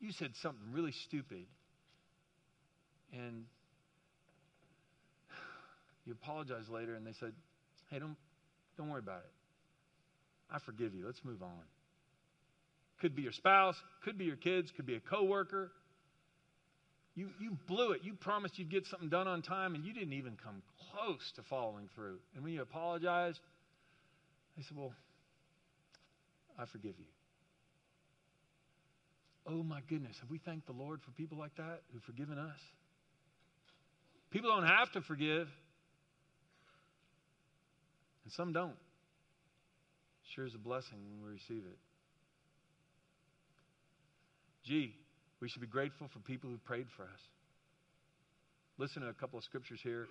You 0.00 0.12
said 0.12 0.30
something 0.40 0.72
really 0.72 0.92
stupid, 0.92 1.46
and 3.12 3.44
you 6.04 6.12
apologize 6.12 6.68
later, 6.68 6.94
and 6.94 7.06
they 7.06 7.12
said, 7.12 7.32
Hey, 7.90 7.98
don't, 7.98 8.16
don't 8.76 8.90
worry 8.90 9.00
about 9.00 9.20
it. 9.20 9.32
I 10.50 10.58
forgive 10.58 10.94
you. 10.94 11.06
Let's 11.06 11.24
move 11.24 11.42
on. 11.42 11.62
Could 13.00 13.14
be 13.14 13.22
your 13.22 13.32
spouse, 13.32 13.76
could 14.04 14.16
be 14.16 14.24
your 14.24 14.36
kids, 14.36 14.72
could 14.74 14.86
be 14.86 14.94
a 14.94 15.00
coworker. 15.00 15.72
You, 17.14 17.28
you 17.38 17.56
blew 17.68 17.92
it. 17.92 18.00
You 18.02 18.14
promised 18.14 18.58
you'd 18.58 18.70
get 18.70 18.86
something 18.86 19.08
done 19.08 19.28
on 19.28 19.42
time, 19.42 19.74
and 19.74 19.84
you 19.84 19.92
didn't 19.92 20.14
even 20.14 20.36
come 20.42 20.62
close 20.90 21.32
to 21.36 21.42
following 21.42 21.88
through. 21.94 22.18
And 22.34 22.42
when 22.42 22.52
you 22.52 22.62
apologized, 22.62 23.40
they 24.56 24.62
said, 24.62 24.76
Well, 24.76 24.92
I 26.58 26.66
forgive 26.66 26.94
you. 26.98 27.06
Oh 29.46 29.62
my 29.62 29.80
goodness, 29.88 30.16
have 30.20 30.30
we 30.30 30.38
thanked 30.38 30.66
the 30.66 30.72
Lord 30.72 31.02
for 31.02 31.10
people 31.10 31.36
like 31.36 31.54
that 31.56 31.82
who've 31.92 32.02
forgiven 32.02 32.38
us? 32.38 32.58
People 34.30 34.50
don't 34.50 34.66
have 34.66 34.90
to 34.92 35.02
forgive, 35.02 35.48
and 38.24 38.32
some 38.32 38.52
don't. 38.52 38.76
Sure 40.34 40.46
is 40.46 40.54
a 40.54 40.58
blessing 40.58 40.98
when 41.10 41.22
we 41.22 41.34
receive 41.34 41.64
it. 41.66 41.78
Gee, 44.64 44.94
we 45.40 45.48
should 45.48 45.60
be 45.60 45.66
grateful 45.66 46.08
for 46.12 46.18
people 46.20 46.48
who 46.48 46.56
prayed 46.58 46.86
for 46.96 47.02
us. 47.02 47.20
Listen 48.78 49.02
to 49.02 49.08
a 49.08 49.12
couple 49.12 49.38
of 49.38 49.44
scriptures 49.44 49.80
here. 49.82 50.06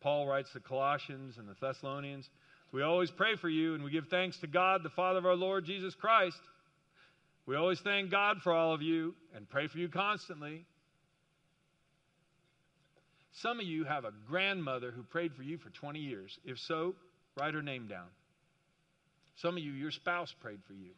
Paul 0.00 0.26
writes 0.26 0.52
to 0.52 0.60
Colossians 0.60 1.38
and 1.38 1.48
the 1.48 1.56
Thessalonians 1.60 2.28
We 2.72 2.82
always 2.82 3.10
pray 3.10 3.36
for 3.36 3.48
you, 3.48 3.74
and 3.74 3.82
we 3.82 3.90
give 3.90 4.08
thanks 4.08 4.36
to 4.38 4.46
God, 4.46 4.82
the 4.82 4.90
Father 4.90 5.18
of 5.18 5.26
our 5.26 5.34
Lord 5.34 5.64
Jesus 5.64 5.94
Christ. 5.94 6.38
We 7.46 7.56
always 7.56 7.80
thank 7.80 8.10
God 8.10 8.38
for 8.42 8.52
all 8.52 8.74
of 8.74 8.82
you 8.82 9.14
and 9.34 9.48
pray 9.48 9.66
for 9.66 9.78
you 9.78 9.88
constantly. 9.88 10.64
Some 13.32 13.58
of 13.58 13.66
you 13.66 13.84
have 13.84 14.04
a 14.04 14.12
grandmother 14.28 14.90
who 14.90 15.02
prayed 15.02 15.34
for 15.34 15.42
you 15.42 15.58
for 15.58 15.70
20 15.70 15.98
years. 15.98 16.38
If 16.44 16.58
so, 16.58 16.94
Write 17.36 17.54
her 17.54 17.62
name 17.62 17.88
down. 17.88 18.06
Some 19.36 19.56
of 19.56 19.62
you, 19.62 19.72
your 19.72 19.90
spouse 19.90 20.32
prayed 20.40 20.60
for 20.66 20.74
you. 20.74 20.90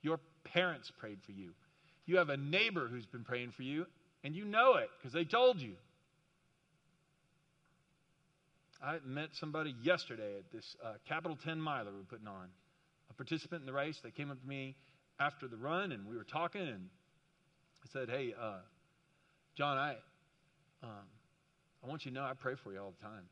Your 0.00 0.18
parents 0.44 0.90
prayed 0.98 1.18
for 1.24 1.32
you. 1.32 1.50
You 2.06 2.16
have 2.18 2.30
a 2.30 2.36
neighbor 2.36 2.88
who's 2.88 3.06
been 3.06 3.24
praying 3.24 3.52
for 3.52 3.62
you, 3.62 3.86
and 4.24 4.34
you 4.34 4.44
know 4.44 4.74
it 4.74 4.88
because 4.98 5.12
they 5.12 5.24
told 5.24 5.60
you. 5.60 5.74
I 8.82 8.98
met 9.06 9.28
somebody 9.34 9.74
yesterday 9.82 10.38
at 10.38 10.50
this 10.50 10.76
uh, 10.84 10.94
Capital 11.08 11.38
10 11.44 11.60
miler 11.60 11.92
we're 11.92 12.02
putting 12.02 12.26
on. 12.26 12.48
a 13.08 13.14
participant 13.14 13.60
in 13.60 13.66
the 13.66 13.72
race. 13.72 14.00
They 14.02 14.10
came 14.10 14.30
up 14.30 14.40
to 14.40 14.48
me 14.48 14.74
after 15.20 15.46
the 15.46 15.56
run, 15.56 15.92
and 15.92 16.08
we 16.08 16.16
were 16.16 16.24
talking, 16.24 16.62
and 16.62 16.88
I 17.84 17.88
said, 17.92 18.08
"Hey, 18.08 18.34
uh, 18.38 18.58
John, 19.54 19.78
I, 19.78 19.90
um, 20.82 21.06
I 21.84 21.86
want 21.86 22.04
you 22.04 22.10
to 22.10 22.14
know 22.16 22.24
I 22.24 22.32
pray 22.32 22.54
for 22.64 22.72
you 22.72 22.80
all 22.80 22.92
the 22.98 23.04
time." 23.04 23.28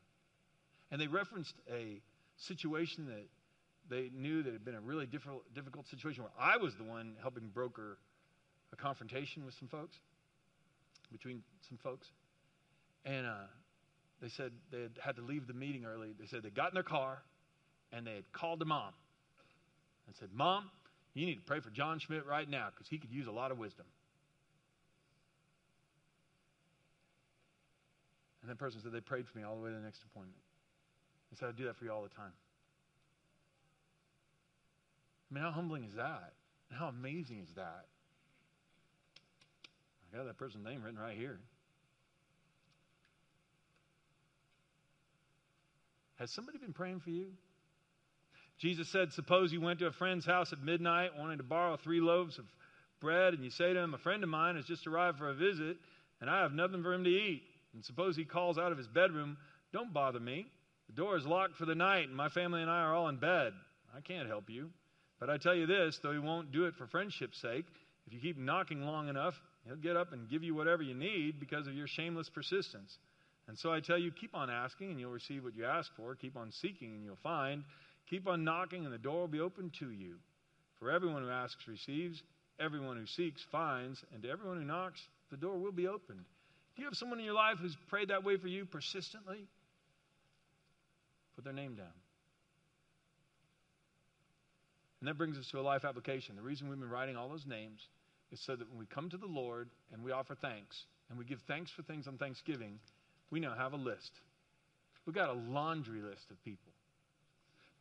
And 0.89 1.01
they 1.01 1.07
referenced 1.07 1.55
a 1.69 2.01
situation 2.47 3.07
that 3.07 3.25
they 3.89 4.09
knew 4.15 4.43
that 4.43 4.53
had 4.53 4.63
been 4.63 4.75
a 4.75 4.81
really 4.81 5.05
difficult, 5.05 5.43
difficult 5.53 5.87
situation 5.87 6.23
where 6.23 6.31
I 6.39 6.57
was 6.57 6.73
the 6.77 6.83
one 6.83 7.15
helping 7.21 7.49
broker 7.49 7.97
a 8.73 8.75
confrontation 8.75 9.45
with 9.45 9.53
some 9.59 9.67
folks, 9.67 9.95
between 11.11 11.43
some 11.67 11.77
folks. 11.83 12.07
And 13.05 13.25
uh, 13.25 13.47
they 14.21 14.29
said 14.29 14.51
they 14.71 14.81
had 14.81 14.91
had 15.03 15.15
to 15.17 15.21
leave 15.21 15.47
the 15.47 15.53
meeting 15.53 15.85
early. 15.85 16.13
They 16.17 16.27
said 16.27 16.43
they 16.43 16.49
got 16.49 16.69
in 16.69 16.73
their 16.75 16.83
car 16.83 17.21
and 17.91 18.05
they 18.05 18.15
had 18.15 18.31
called 18.31 18.59
their 18.59 18.67
mom 18.67 18.93
and 20.07 20.15
said, 20.19 20.29
Mom, 20.33 20.69
you 21.13 21.25
need 21.25 21.35
to 21.35 21.41
pray 21.41 21.59
for 21.59 21.69
John 21.69 21.99
Schmidt 21.99 22.25
right 22.25 22.49
now 22.49 22.69
because 22.73 22.87
he 22.87 22.97
could 22.97 23.11
use 23.11 23.27
a 23.27 23.31
lot 23.31 23.51
of 23.51 23.57
wisdom. 23.57 23.85
And 28.41 28.49
that 28.49 28.57
person 28.57 28.81
said 28.81 28.91
they 28.91 29.01
prayed 29.01 29.25
for 29.27 29.37
me 29.37 29.43
all 29.43 29.55
the 29.55 29.61
way 29.61 29.69
to 29.69 29.75
the 29.75 29.81
next 29.83 30.01
appointment. 30.03 30.39
I 31.31 31.37
said, 31.37 31.49
I 31.49 31.51
do 31.51 31.65
that 31.65 31.77
for 31.77 31.85
you 31.85 31.91
all 31.91 32.03
the 32.03 32.09
time. 32.09 32.33
I 35.29 35.33
mean, 35.33 35.43
how 35.43 35.51
humbling 35.51 35.85
is 35.85 35.95
that? 35.95 36.33
And 36.69 36.79
how 36.79 36.87
amazing 36.87 37.39
is 37.39 37.53
that? 37.55 37.85
I 40.13 40.17
got 40.17 40.25
that 40.25 40.37
person's 40.37 40.65
name 40.65 40.81
written 40.83 40.99
right 40.99 41.17
here. 41.17 41.39
Has 46.19 46.31
somebody 46.31 46.57
been 46.57 46.73
praying 46.73 46.99
for 46.99 47.09
you? 47.09 47.27
Jesus 48.59 48.89
said, 48.89 49.11
Suppose 49.11 49.51
you 49.51 49.61
went 49.61 49.79
to 49.79 49.87
a 49.87 49.91
friend's 49.91 50.25
house 50.25 50.53
at 50.53 50.61
midnight 50.61 51.11
wanting 51.17 51.37
to 51.37 51.43
borrow 51.43 51.77
three 51.77 51.99
loaves 51.99 52.37
of 52.37 52.45
bread, 52.99 53.33
and 53.33 53.43
you 53.43 53.49
say 53.49 53.73
to 53.73 53.79
him, 53.79 53.93
A 53.93 53.97
friend 53.97 54.21
of 54.21 54.29
mine 54.29 54.55
has 54.55 54.65
just 54.65 54.85
arrived 54.85 55.17
for 55.17 55.29
a 55.29 55.33
visit, 55.33 55.77
and 56.19 56.29
I 56.29 56.41
have 56.41 56.53
nothing 56.53 56.83
for 56.83 56.93
him 56.93 57.03
to 57.05 57.09
eat. 57.09 57.41
And 57.73 57.83
suppose 57.83 58.15
he 58.15 58.25
calls 58.25 58.59
out 58.59 58.71
of 58.71 58.77
his 58.77 58.87
bedroom, 58.87 59.37
Don't 59.73 59.93
bother 59.93 60.19
me. 60.19 60.45
The 60.93 61.03
door 61.03 61.15
is 61.15 61.25
locked 61.25 61.55
for 61.55 61.65
the 61.65 61.75
night, 61.75 62.09
and 62.09 62.17
my 62.17 62.27
family 62.27 62.61
and 62.61 62.69
I 62.69 62.81
are 62.81 62.93
all 62.93 63.07
in 63.07 63.15
bed. 63.15 63.53
I 63.95 64.01
can't 64.01 64.27
help 64.27 64.49
you. 64.49 64.71
But 65.21 65.29
I 65.29 65.37
tell 65.37 65.55
you 65.55 65.65
this, 65.65 65.97
though 66.03 66.11
he 66.11 66.19
won't 66.19 66.51
do 66.51 66.65
it 66.65 66.75
for 66.75 66.85
friendship's 66.85 67.39
sake, 67.39 67.65
if 68.07 68.13
you 68.13 68.19
keep 68.19 68.37
knocking 68.37 68.81
long 68.81 69.07
enough, 69.07 69.35
he'll 69.65 69.77
get 69.77 69.95
up 69.95 70.11
and 70.11 70.29
give 70.29 70.43
you 70.43 70.53
whatever 70.53 70.83
you 70.83 70.93
need 70.93 71.39
because 71.39 71.67
of 71.67 71.75
your 71.75 71.87
shameless 71.87 72.27
persistence. 72.27 72.97
And 73.47 73.57
so 73.57 73.71
I 73.71 73.79
tell 73.79 73.97
you, 73.97 74.11
keep 74.11 74.35
on 74.35 74.49
asking 74.49 74.91
and 74.91 74.99
you'll 74.99 75.11
receive 75.11 75.45
what 75.45 75.55
you 75.55 75.65
ask 75.65 75.89
for. 75.95 76.13
Keep 76.15 76.35
on 76.35 76.51
seeking 76.51 76.93
and 76.93 77.05
you'll 77.05 77.15
find. 77.23 77.63
Keep 78.09 78.27
on 78.27 78.43
knocking 78.43 78.83
and 78.83 78.93
the 78.93 78.97
door 78.97 79.21
will 79.21 79.27
be 79.27 79.39
open 79.39 79.71
to 79.79 79.91
you. 79.91 80.15
For 80.79 80.91
everyone 80.91 81.23
who 81.23 81.29
asks 81.29 81.67
receives, 81.69 82.21
everyone 82.59 82.97
who 82.97 83.05
seeks 83.05 83.45
finds, 83.49 84.03
and 84.13 84.23
to 84.23 84.29
everyone 84.29 84.57
who 84.57 84.65
knocks, 84.65 84.99
the 85.29 85.37
door 85.37 85.57
will 85.57 85.71
be 85.71 85.87
opened. 85.87 86.25
Do 86.75 86.81
you 86.81 86.87
have 86.87 86.97
someone 86.97 87.19
in 87.19 87.25
your 87.25 87.35
life 87.35 87.57
who's 87.61 87.77
prayed 87.87 88.09
that 88.09 88.25
way 88.25 88.35
for 88.37 88.47
you 88.47 88.65
persistently? 88.65 89.47
Put 91.35 91.43
their 91.43 91.53
name 91.53 91.75
down. 91.75 91.87
And 94.99 95.07
that 95.07 95.17
brings 95.17 95.37
us 95.37 95.47
to 95.51 95.59
a 95.59 95.61
life 95.61 95.83
application. 95.83 96.35
The 96.35 96.41
reason 96.41 96.69
we've 96.69 96.79
been 96.79 96.89
writing 96.89 97.17
all 97.17 97.27
those 97.27 97.47
names 97.47 97.81
is 98.31 98.39
so 98.39 98.55
that 98.55 98.69
when 98.69 98.79
we 98.79 98.85
come 98.85 99.09
to 99.09 99.17
the 99.17 99.25
Lord 99.25 99.69
and 99.91 100.03
we 100.03 100.11
offer 100.11 100.35
thanks, 100.35 100.85
and 101.09 101.19
we 101.19 101.25
give 101.25 101.39
thanks 101.47 101.71
for 101.71 101.81
things 101.83 102.07
on 102.07 102.17
Thanksgiving, 102.17 102.79
we 103.31 103.39
now 103.39 103.53
have 103.53 103.73
a 103.73 103.77
list. 103.77 104.11
We've 105.05 105.15
got 105.15 105.29
a 105.29 105.33
laundry 105.33 106.01
list 106.01 106.31
of 106.31 106.41
people. 106.43 106.71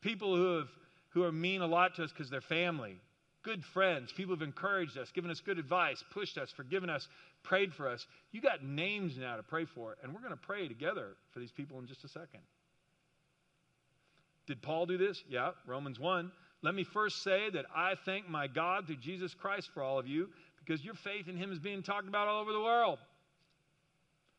People 0.01 0.35
who, 0.35 0.59
have, 0.59 0.69
who 1.11 1.23
are 1.23 1.33
mean 1.33 1.61
a 1.61 1.67
lot 1.67 1.95
to 1.97 2.05
us 2.05 2.11
because 2.11 2.31
they're 2.31 2.41
family, 2.41 2.97
good 3.45 3.63
friends, 3.73 4.13
people 4.17 4.35
who've 4.35 4.43
encouraged 4.43 4.99
us, 4.99 5.11
given 5.15 5.31
us 5.31 5.41
good 5.41 5.59
advice, 5.59 6.03
pushed 6.13 6.39
us, 6.39 6.51
forgiven 6.57 6.91
us, 6.91 7.07
prayed 7.45 7.73
for 7.75 7.89
us. 7.89 8.05
You 8.33 8.41
got 8.41 8.65
names 8.65 9.17
now 9.19 9.37
to 9.37 9.43
pray 9.43 9.67
for, 9.67 9.97
and 10.03 10.13
we're 10.13 10.21
going 10.21 10.33
to 10.33 10.37
pray 10.37 10.67
together 10.67 11.11
for 11.33 11.41
these 11.41 11.53
people 11.53 11.79
in 11.79 11.87
just 11.87 12.03
a 12.05 12.09
second. 12.09 12.41
Did 14.51 14.63
Paul 14.63 14.87
do 14.87 14.99
this? 14.99 15.23
Yeah, 15.29 15.53
Romans 15.65 16.01
1. 16.01 16.33
Let 16.63 16.75
me 16.75 16.83
first 16.83 17.23
say 17.23 17.51
that 17.51 17.67
I 17.73 17.95
thank 18.05 18.29
my 18.29 18.49
God 18.49 18.85
through 18.85 18.97
Jesus 18.97 19.33
Christ 19.33 19.71
for 19.73 19.81
all 19.81 19.97
of 19.97 20.09
you 20.09 20.29
because 20.59 20.85
your 20.85 20.95
faith 20.95 21.29
in 21.29 21.37
him 21.37 21.53
is 21.53 21.61
being 21.61 21.85
talked 21.85 22.09
about 22.09 22.27
all 22.27 22.41
over 22.41 22.53
the 22.53 22.61
world. 22.61 22.99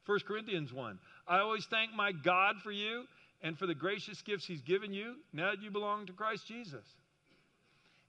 1 0.06 0.20
Corinthians 0.28 0.74
1. 0.74 1.00
I 1.30 1.40
always 1.40 1.66
thank 1.68 1.94
my 1.94 2.12
God 2.12 2.58
for 2.62 2.74
you 2.74 3.06
and 3.42 3.58
for 3.58 3.68
the 3.68 3.74
gracious 3.74 4.22
gifts 4.22 4.46
he's 4.46 4.62
given 4.62 4.92
you 4.94 5.16
now 5.32 5.52
that 5.52 5.62
you 5.62 5.72
belong 5.72 6.08
to 6.08 6.12
Christ 6.12 6.46
Jesus. 6.46 6.84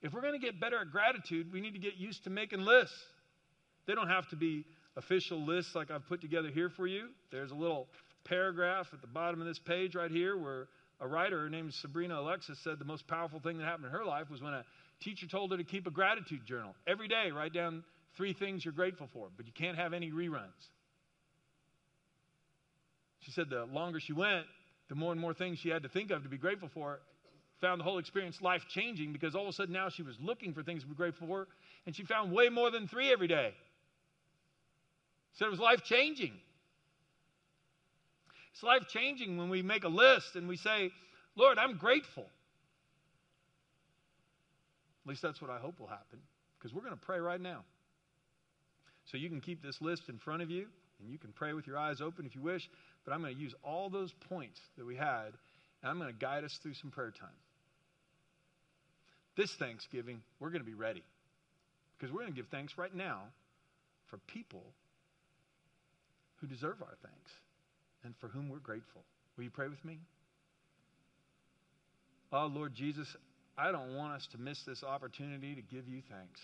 If 0.03 0.13
we're 0.13 0.23
going 0.23 0.39
to 0.39 0.45
get 0.45 0.59
better 0.59 0.81
at 0.81 0.91
gratitude, 0.91 1.53
we 1.53 1.61
need 1.61 1.75
to 1.75 1.79
get 1.79 1.99
used 1.99 2.25
to 2.25 2.31
making 2.31 2.63
lists. 2.63 2.99
They 3.87 3.95
don't 3.95 4.09
have 4.09 4.29
to 4.31 4.37
be 4.37 4.65
official 4.97 5.41
lists 5.41 5.77
like 5.77 5.93
I've 5.93 6.09
put 6.09 6.21
together 6.21 6.49
here 6.49 6.69
for 6.69 6.89
you. 6.89 7.11
There's 7.31 7.53
a 7.53 7.55
little 7.55 7.87
paragraph 8.25 8.89
at 8.93 9.01
the 9.03 9.07
bottom 9.07 9.41
of 9.41 9.47
this 9.47 9.61
page 9.61 9.95
right 9.95 10.11
here 10.11 10.37
where 10.37 10.67
a 11.03 11.09
writer 11.09 11.51
named 11.51 11.75
Sabrina 11.75 12.21
Alexis 12.21 12.59
said 12.63 12.79
the 12.79 12.85
most 12.85 13.09
powerful 13.09 13.41
thing 13.41 13.59
that 13.59 13.65
happened 13.65 13.87
in 13.87 13.91
her 13.91 14.05
life 14.05 14.31
was 14.31 14.41
when 14.41 14.55
a 14.55 14.65
teacher 15.03 15.27
told 15.27 15.51
her 15.51 15.57
to 15.57 15.65
keep 15.65 15.87
a 15.89 15.91
gratitude 15.91 16.47
journal. 16.47 16.77
Every 16.87 17.09
day, 17.09 17.33
write 17.33 17.53
down 17.53 17.83
three 18.17 18.33
things 18.33 18.65
you're 18.65 18.73
grateful 18.73 19.09
for, 19.13 19.27
but 19.37 19.47
you 19.47 19.53
can't 19.53 19.77
have 19.77 19.93
any 19.93 20.13
reruns. 20.13 20.69
She 23.21 23.33
said 23.33 23.51
the 23.51 23.65
longer 23.65 23.99
she 23.99 24.13
went, 24.13 24.47
the 24.89 24.95
more 24.95 25.11
and 25.11 25.21
more 25.21 25.35
things 25.35 25.59
she 25.59 25.71
had 25.71 25.83
to 25.83 25.89
think 25.89 26.13
of 26.13 26.23
to 26.23 26.29
be 26.29 26.39
grateful 26.39 26.71
for. 26.73 27.01
Found 27.61 27.81
the 27.81 27.85
whole 27.85 27.99
experience 27.99 28.41
life 28.41 28.63
changing 28.71 29.13
because 29.13 29.35
all 29.35 29.43
of 29.43 29.49
a 29.49 29.53
sudden 29.53 29.73
now 29.73 29.89
she 29.89 30.03
was 30.03 30.17
looking 30.21 30.53
for 30.53 30.63
things 30.63 30.83
to 30.83 30.89
be 30.89 30.95
grateful 30.95 31.27
for, 31.27 31.49
and 31.85 31.97
she 31.97 32.05
found 32.05 32.33
way 32.33 32.49
more 32.49 32.71
than 32.71 32.87
three 32.87 33.13
every 33.13 33.29
day. 33.29 33.55
Said 35.35 35.47
it 35.47 35.51
was 35.51 35.61
life 35.61 35.83
changing. 35.85 36.33
It's 38.53 38.63
life 38.63 38.87
changing 38.89 39.39
when 39.39 39.49
we 39.49 39.63
make 39.63 39.85
a 39.85 39.89
list 39.89 40.37
and 40.37 40.47
we 40.47 40.57
say, 40.57 40.91
Lord, 41.37 41.59
I'm 41.59 41.79
grateful. 41.79 42.27
At 45.05 45.09
least 45.09 45.23
that's 45.23 45.41
what 45.41 45.51
I 45.51 45.59
hope 45.59 45.81
will 45.81 45.89
happen 45.89 46.21
because 46.59 46.75
we're 46.75 46.83
going 46.83 46.95
to 46.95 47.05
pray 47.05 47.19
right 47.19 47.41
now. 47.41 47.65
So 49.07 49.17
you 49.17 49.29
can 49.29 49.41
keep 49.41 49.63
this 49.63 49.81
list 49.81 50.09
in 50.09 50.19
front 50.19 50.43
of 50.43 50.51
you 50.51 50.67
and 51.01 51.11
you 51.11 51.19
can 51.19 51.33
pray 51.33 51.55
with 51.55 51.67
your 51.67 51.79
eyes 51.79 52.01
open 52.01 52.27
if 52.27 52.37
you 52.37 52.43
wish, 52.43 52.69
but 53.05 53.13
I'm 53.13 53.21
going 53.23 53.35
to 53.35 53.41
use 53.41 53.55
all 53.65 53.91
those 53.91 54.13
points 54.29 54.61
that 54.77 54.87
we 54.87 54.97
had 54.97 55.33
and 55.83 55.91
I'm 55.91 55.99
going 55.99 56.13
to 56.13 56.19
guide 56.19 56.45
us 56.45 56.59
through 56.63 56.75
some 56.75 56.91
prayer 56.91 57.11
time. 57.11 57.29
This 59.37 59.53
Thanksgiving, 59.55 60.21
we're 60.39 60.51
going 60.51 60.61
to 60.61 60.71
be 60.71 60.75
ready 60.75 61.03
because 61.99 62.13
we're 62.13 62.21
going 62.21 62.33
to 62.33 62.37
give 62.37 62.49
thanks 62.49 62.77
right 62.77 62.95
now 62.95 63.23
for 64.09 64.19
people 64.19 64.63
who 66.37 66.47
deserve 66.47 66.83
our 66.83 66.95
thanks 67.03 67.33
and 68.05 68.15
for 68.21 68.29
whom 68.29 68.49
we're 68.49 68.59
grateful. 68.59 69.03
Will 69.37 69.45
you 69.45 69.51
pray 69.51 69.69
with 69.69 69.85
me? 69.85 69.99
Oh, 72.33 72.47
Lord 72.47 72.75
Jesus, 72.75 73.07
I 73.57 73.73
don't 73.73 73.95
want 73.95 74.15
us 74.15 74.27
to 74.33 74.39
miss 74.39 74.63
this 74.67 74.83
opportunity 74.83 75.55
to 75.55 75.63
give 75.63 75.89
you 75.89 76.03
thanks. 76.11 76.41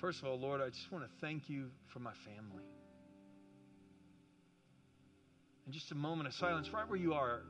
First 0.00 0.20
of 0.20 0.28
all, 0.28 0.38
Lord, 0.38 0.60
I 0.60 0.68
just 0.68 0.92
want 0.92 1.04
to 1.04 1.10
thank 1.20 1.48
you 1.48 1.70
for 1.92 1.98
my 1.98 2.12
family. 2.24 2.64
In 5.66 5.72
just 5.72 5.90
a 5.90 5.94
moment 5.94 6.28
of 6.28 6.34
silence, 6.34 6.68
right 6.72 6.88
where 6.88 6.98
you 6.98 7.14
are, 7.14 7.40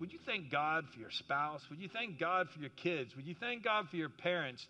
would 0.00 0.12
you 0.12 0.18
thank 0.26 0.50
God 0.50 0.84
for 0.92 1.00
your 1.00 1.10
spouse? 1.10 1.60
Would 1.70 1.80
you 1.80 1.88
thank 1.92 2.18
God 2.18 2.48
for 2.52 2.60
your 2.60 2.70
kids? 2.82 3.14
Would 3.14 3.26
you 3.26 3.36
thank 3.38 3.62
God 3.62 3.88
for 3.90 3.96
your 3.96 4.08
parents? 4.08 4.66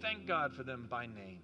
Thank 0.00 0.26
God 0.26 0.52
for 0.56 0.62
them 0.62 0.88
by 0.90 1.06
name. 1.06 1.42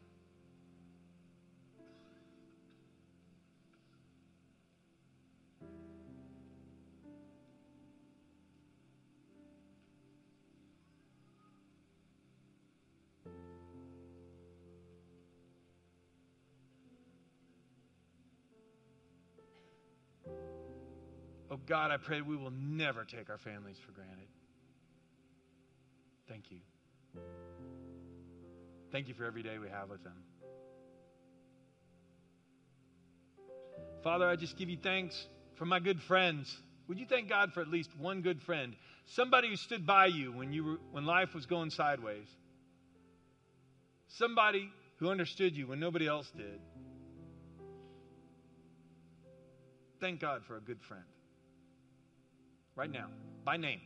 God, 21.66 21.90
I 21.90 21.96
pray 21.96 22.20
we 22.20 22.36
will 22.36 22.50
never 22.50 23.04
take 23.04 23.30
our 23.30 23.38
families 23.38 23.76
for 23.84 23.92
granted. 23.92 24.28
Thank 26.28 26.50
you. 26.50 26.58
Thank 28.90 29.08
you 29.08 29.14
for 29.14 29.24
every 29.24 29.42
day 29.42 29.58
we 29.58 29.68
have 29.68 29.88
with 29.88 30.02
them. 30.02 30.24
Father, 34.02 34.28
I 34.28 34.36
just 34.36 34.56
give 34.56 34.68
you 34.68 34.78
thanks 34.82 35.26
for 35.56 35.64
my 35.64 35.78
good 35.78 36.00
friends. 36.02 36.54
Would 36.88 36.98
you 36.98 37.06
thank 37.06 37.28
God 37.28 37.52
for 37.52 37.60
at 37.60 37.68
least 37.68 37.90
one 37.98 38.22
good 38.22 38.42
friend? 38.42 38.74
Somebody 39.06 39.48
who 39.48 39.56
stood 39.56 39.86
by 39.86 40.06
you 40.06 40.32
when, 40.32 40.52
you 40.52 40.64
were, 40.64 40.76
when 40.90 41.06
life 41.06 41.34
was 41.34 41.46
going 41.46 41.70
sideways. 41.70 42.26
Somebody 44.08 44.68
who 44.98 45.10
understood 45.10 45.56
you 45.56 45.68
when 45.68 45.80
nobody 45.80 46.08
else 46.08 46.30
did. 46.36 46.60
Thank 50.00 50.20
God 50.20 50.42
for 50.46 50.56
a 50.56 50.60
good 50.60 50.80
friend 50.82 51.04
right 52.76 52.90
now, 52.90 53.06
by 53.44 53.56
name. 53.56 53.80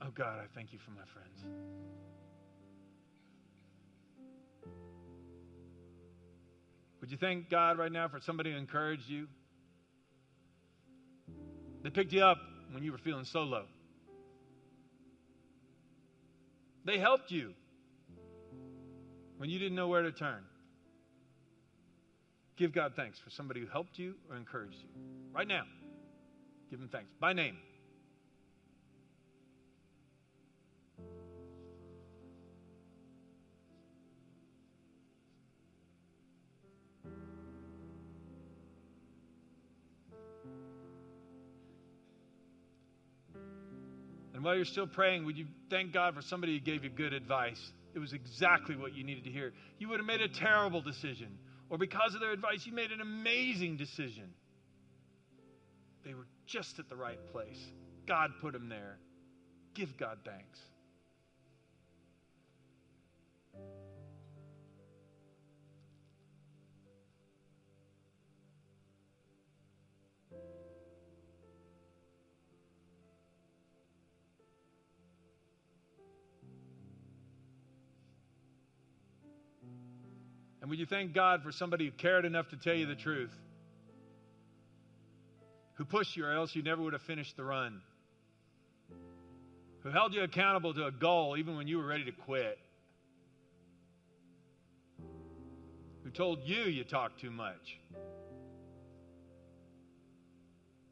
Oh 0.00 0.10
God, 0.14 0.38
I 0.38 0.46
thank 0.54 0.72
you 0.72 0.78
for 0.78 0.90
my 0.92 1.04
friends. 1.12 1.44
Would 7.00 7.10
you 7.10 7.16
thank 7.16 7.48
God 7.48 7.78
right 7.78 7.92
now 7.92 8.08
for 8.08 8.20
somebody 8.20 8.52
who 8.52 8.58
encouraged 8.58 9.08
you? 9.08 9.28
They 11.82 11.90
picked 11.90 12.12
you 12.12 12.22
up 12.22 12.38
when 12.72 12.82
you 12.82 12.92
were 12.92 12.98
feeling 12.98 13.24
so 13.24 13.42
low. 13.42 13.64
They 16.88 16.98
helped 16.98 17.30
you 17.30 17.52
when 19.36 19.50
you 19.50 19.58
didn't 19.58 19.74
know 19.74 19.88
where 19.88 20.00
to 20.00 20.10
turn. 20.10 20.42
Give 22.56 22.72
God 22.72 22.94
thanks 22.96 23.18
for 23.18 23.28
somebody 23.28 23.60
who 23.60 23.66
helped 23.66 23.98
you 23.98 24.14
or 24.30 24.38
encouraged 24.38 24.78
you. 24.80 24.88
Right 25.30 25.46
now, 25.46 25.64
give 26.70 26.80
him 26.80 26.88
thanks 26.90 27.10
by 27.20 27.34
name. 27.34 27.58
And 44.38 44.44
while 44.44 44.54
you're 44.54 44.64
still 44.64 44.86
praying, 44.86 45.24
would 45.24 45.36
you 45.36 45.46
thank 45.68 45.92
God 45.92 46.14
for 46.14 46.22
somebody 46.22 46.56
who 46.56 46.60
gave 46.64 46.84
you 46.84 46.90
good 46.90 47.12
advice? 47.12 47.72
It 47.92 47.98
was 47.98 48.12
exactly 48.12 48.76
what 48.76 48.94
you 48.94 49.02
needed 49.02 49.24
to 49.24 49.30
hear. 49.30 49.52
You 49.80 49.88
would 49.88 49.98
have 49.98 50.06
made 50.06 50.20
a 50.20 50.28
terrible 50.28 50.80
decision, 50.80 51.36
or 51.68 51.76
because 51.76 52.14
of 52.14 52.20
their 52.20 52.30
advice, 52.30 52.64
you 52.64 52.72
made 52.72 52.92
an 52.92 53.00
amazing 53.00 53.78
decision. 53.78 54.32
They 56.04 56.14
were 56.14 56.28
just 56.46 56.78
at 56.78 56.88
the 56.88 56.94
right 56.94 57.18
place. 57.32 57.58
God 58.06 58.30
put 58.40 58.52
them 58.52 58.68
there. 58.68 59.00
Give 59.74 59.96
God 59.96 60.18
thanks. 60.24 60.60
And 80.68 80.70
would 80.72 80.80
you 80.80 80.84
thank 80.84 81.14
God 81.14 81.42
for 81.42 81.50
somebody 81.50 81.86
who 81.86 81.92
cared 81.92 82.26
enough 82.26 82.50
to 82.50 82.56
tell 82.58 82.74
you 82.74 82.84
the 82.84 82.94
truth? 82.94 83.34
Who 85.76 85.86
pushed 85.86 86.14
you, 86.14 86.26
or 86.26 86.32
else 86.32 86.54
you 86.54 86.62
never 86.62 86.82
would 86.82 86.92
have 86.92 87.00
finished 87.00 87.38
the 87.38 87.44
run? 87.44 87.80
Who 89.82 89.88
held 89.88 90.12
you 90.12 90.22
accountable 90.24 90.74
to 90.74 90.84
a 90.84 90.92
goal 90.92 91.38
even 91.38 91.56
when 91.56 91.68
you 91.68 91.78
were 91.78 91.86
ready 91.86 92.04
to 92.04 92.12
quit? 92.12 92.58
Who 96.04 96.10
told 96.10 96.40
you 96.44 96.64
you 96.64 96.84
talked 96.84 97.18
too 97.18 97.30
much 97.30 97.78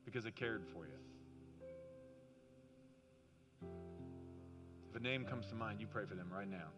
because 0.06 0.24
they 0.24 0.30
cared 0.30 0.62
for 0.72 0.86
you? 0.86 0.92
If 4.88 4.96
a 4.98 5.02
name 5.02 5.26
comes 5.26 5.44
to 5.48 5.54
mind, 5.54 5.82
you 5.82 5.86
pray 5.86 6.06
for 6.06 6.14
them 6.14 6.30
right 6.32 6.48
now. 6.48 6.68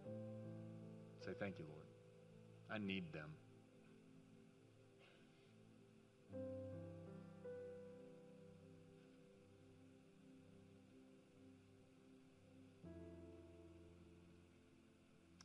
Say, 1.25 1.31
Thank 1.39 1.61
you, 1.61 1.65
Lord. 1.69 1.88
I 2.73 2.79
need 2.79 3.13
them. 3.13 3.31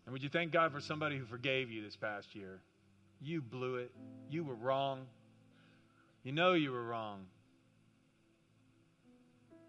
And 0.06 0.12
would 0.12 0.22
you 0.22 0.30
thank 0.30 0.52
God 0.52 0.72
for 0.72 0.82
somebody 0.82 1.18
who 1.18 1.26
forgave 1.26 1.72
you 1.72 1.82
this 1.82 1.96
past 1.96 2.36
year? 2.36 2.60
You 3.22 3.42
blew 3.42 3.76
it. 3.76 3.92
You 4.30 4.44
were 4.44 4.56
wrong. 4.56 5.06
You 6.24 6.34
know 6.34 6.54
you 6.54 6.72
were 6.72 6.84
wrong. 6.84 7.26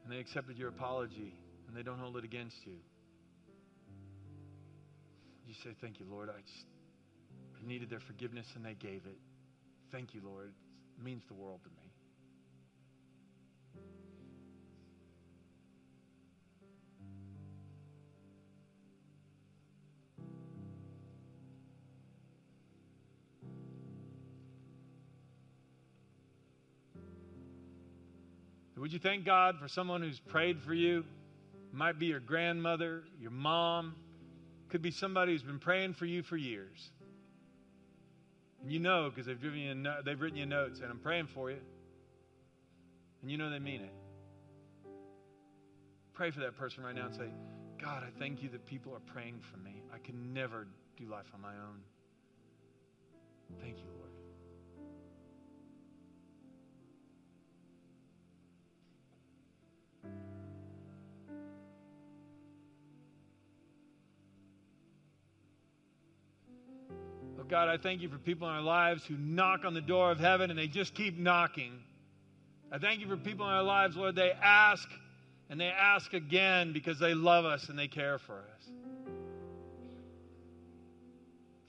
And 0.02 0.12
they 0.12 0.18
accepted 0.18 0.58
your 0.58 0.68
apology 0.68 1.34
and 1.66 1.76
they 1.76 1.82
don't 1.82 1.98
hold 1.98 2.16
it 2.16 2.24
against 2.24 2.56
you. 2.66 2.74
You 5.46 5.54
say, 5.62 5.70
Thank 5.80 6.00
you, 6.00 6.06
Lord. 6.10 6.28
I 6.28 6.40
just 6.40 6.66
needed 7.64 7.90
their 7.90 8.00
forgiveness 8.00 8.46
and 8.54 8.64
they 8.64 8.74
gave 8.74 9.06
it. 9.06 9.18
Thank 9.90 10.14
you, 10.14 10.20
Lord. 10.24 10.52
It 10.98 11.04
means 11.04 11.22
the 11.28 11.34
world 11.34 11.60
to 11.64 11.70
me. 11.70 11.94
Would 28.84 28.92
you 28.92 28.98
thank 28.98 29.24
God 29.24 29.58
for 29.58 29.66
someone 29.66 30.02
who's 30.02 30.20
prayed 30.20 30.60
for 30.60 30.74
you? 30.74 31.06
Might 31.72 31.98
be 31.98 32.04
your 32.04 32.20
grandmother, 32.20 33.04
your 33.18 33.30
mom, 33.30 33.94
could 34.68 34.82
be 34.82 34.90
somebody 34.90 35.32
who's 35.32 35.42
been 35.42 35.58
praying 35.58 35.94
for 35.94 36.04
you 36.04 36.22
for 36.22 36.36
years. 36.36 36.90
You 38.66 38.80
know 38.80 39.10
because 39.10 39.26
they've, 39.26 39.40
driven 39.40 39.58
you 39.60 39.74
no- 39.74 40.00
they've 40.04 40.20
written 40.20 40.38
you 40.38 40.46
notes 40.46 40.80
and 40.80 40.90
I'm 40.90 40.98
praying 40.98 41.28
for 41.34 41.50
you. 41.50 41.58
And 43.22 43.30
you 43.30 43.36
know 43.36 43.50
they 43.50 43.58
mean 43.58 43.82
it. 43.82 43.92
Pray 46.14 46.30
for 46.30 46.40
that 46.40 46.56
person 46.56 46.84
right 46.84 46.94
now 46.94 47.06
and 47.06 47.14
say, 47.14 47.28
God, 47.82 48.02
I 48.02 48.18
thank 48.18 48.42
you 48.42 48.48
that 48.50 48.64
people 48.66 48.94
are 48.94 49.12
praying 49.12 49.40
for 49.50 49.58
me. 49.58 49.82
I 49.92 49.98
can 49.98 50.32
never 50.32 50.66
do 50.96 51.06
life 51.06 51.26
on 51.34 51.40
my 51.40 51.52
own. 51.52 51.80
Thank 53.60 53.78
you, 53.78 53.90
Lord. 53.98 54.13
Oh 67.44 67.50
God, 67.50 67.68
I 67.68 67.76
thank 67.76 68.00
you 68.00 68.08
for 68.08 68.16
people 68.16 68.48
in 68.48 68.54
our 68.54 68.62
lives 68.62 69.04
who 69.04 69.16
knock 69.18 69.66
on 69.66 69.74
the 69.74 69.82
door 69.82 70.10
of 70.10 70.18
heaven 70.18 70.48
and 70.48 70.58
they 70.58 70.66
just 70.66 70.94
keep 70.94 71.18
knocking. 71.18 71.72
I 72.72 72.78
thank 72.78 73.00
you 73.00 73.06
for 73.06 73.18
people 73.18 73.46
in 73.46 73.52
our 73.52 73.62
lives, 73.62 73.96
Lord, 73.96 74.16
they 74.16 74.32
ask 74.32 74.88
and 75.50 75.60
they 75.60 75.66
ask 75.66 76.14
again 76.14 76.72
because 76.72 76.98
they 76.98 77.12
love 77.12 77.44
us 77.44 77.68
and 77.68 77.78
they 77.78 77.86
care 77.86 78.18
for 78.18 78.32
us. 78.38 78.70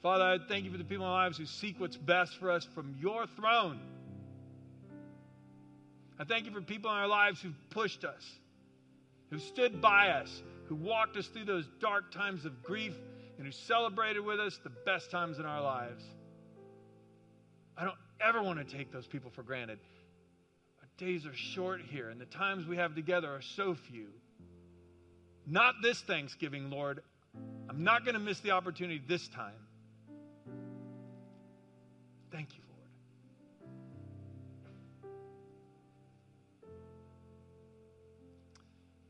Father, 0.02 0.24
I 0.24 0.38
thank 0.48 0.64
you 0.64 0.70
for 0.70 0.78
the 0.78 0.84
people 0.84 1.04
in 1.04 1.12
our 1.12 1.24
lives 1.24 1.36
who 1.36 1.44
seek 1.44 1.78
what's 1.78 1.96
best 1.98 2.38
for 2.38 2.50
us 2.50 2.66
from 2.74 2.96
your 2.98 3.26
throne. 3.36 3.78
I 6.18 6.24
thank 6.24 6.46
you 6.46 6.52
for 6.52 6.62
people 6.62 6.90
in 6.90 6.96
our 6.96 7.08
lives 7.08 7.42
who've 7.42 7.52
pushed 7.68 8.02
us, 8.04 8.24
who 9.28 9.38
stood 9.38 9.82
by 9.82 10.08
us, 10.08 10.42
who 10.68 10.74
walked 10.74 11.18
us 11.18 11.26
through 11.26 11.44
those 11.44 11.68
dark 11.80 12.12
times 12.12 12.46
of 12.46 12.62
grief 12.62 12.94
and 13.38 13.46
who 13.46 13.52
celebrated 13.52 14.20
with 14.20 14.40
us 14.40 14.58
the 14.62 14.72
best 14.84 15.10
times 15.10 15.38
in 15.38 15.44
our 15.44 15.60
lives. 15.60 16.04
I 17.76 17.84
don't 17.84 17.98
ever 18.20 18.42
want 18.42 18.58
to 18.58 18.76
take 18.76 18.90
those 18.92 19.06
people 19.06 19.30
for 19.30 19.42
granted. 19.42 19.78
Our 20.80 20.88
days 20.96 21.26
are 21.26 21.34
short 21.34 21.80
here, 21.82 22.08
and 22.08 22.20
the 22.20 22.26
times 22.26 22.66
we 22.66 22.76
have 22.76 22.94
together 22.94 23.28
are 23.28 23.42
so 23.42 23.74
few. 23.74 24.08
Not 25.46 25.74
this 25.82 26.00
Thanksgiving, 26.00 26.70
Lord. 26.70 27.02
I'm 27.68 27.84
not 27.84 28.04
going 28.04 28.14
to 28.14 28.20
miss 28.20 28.40
the 28.40 28.52
opportunity 28.52 29.02
this 29.06 29.28
time. 29.28 29.52
Thank 32.32 32.48
you, 32.56 32.62
Lord. 35.02 35.12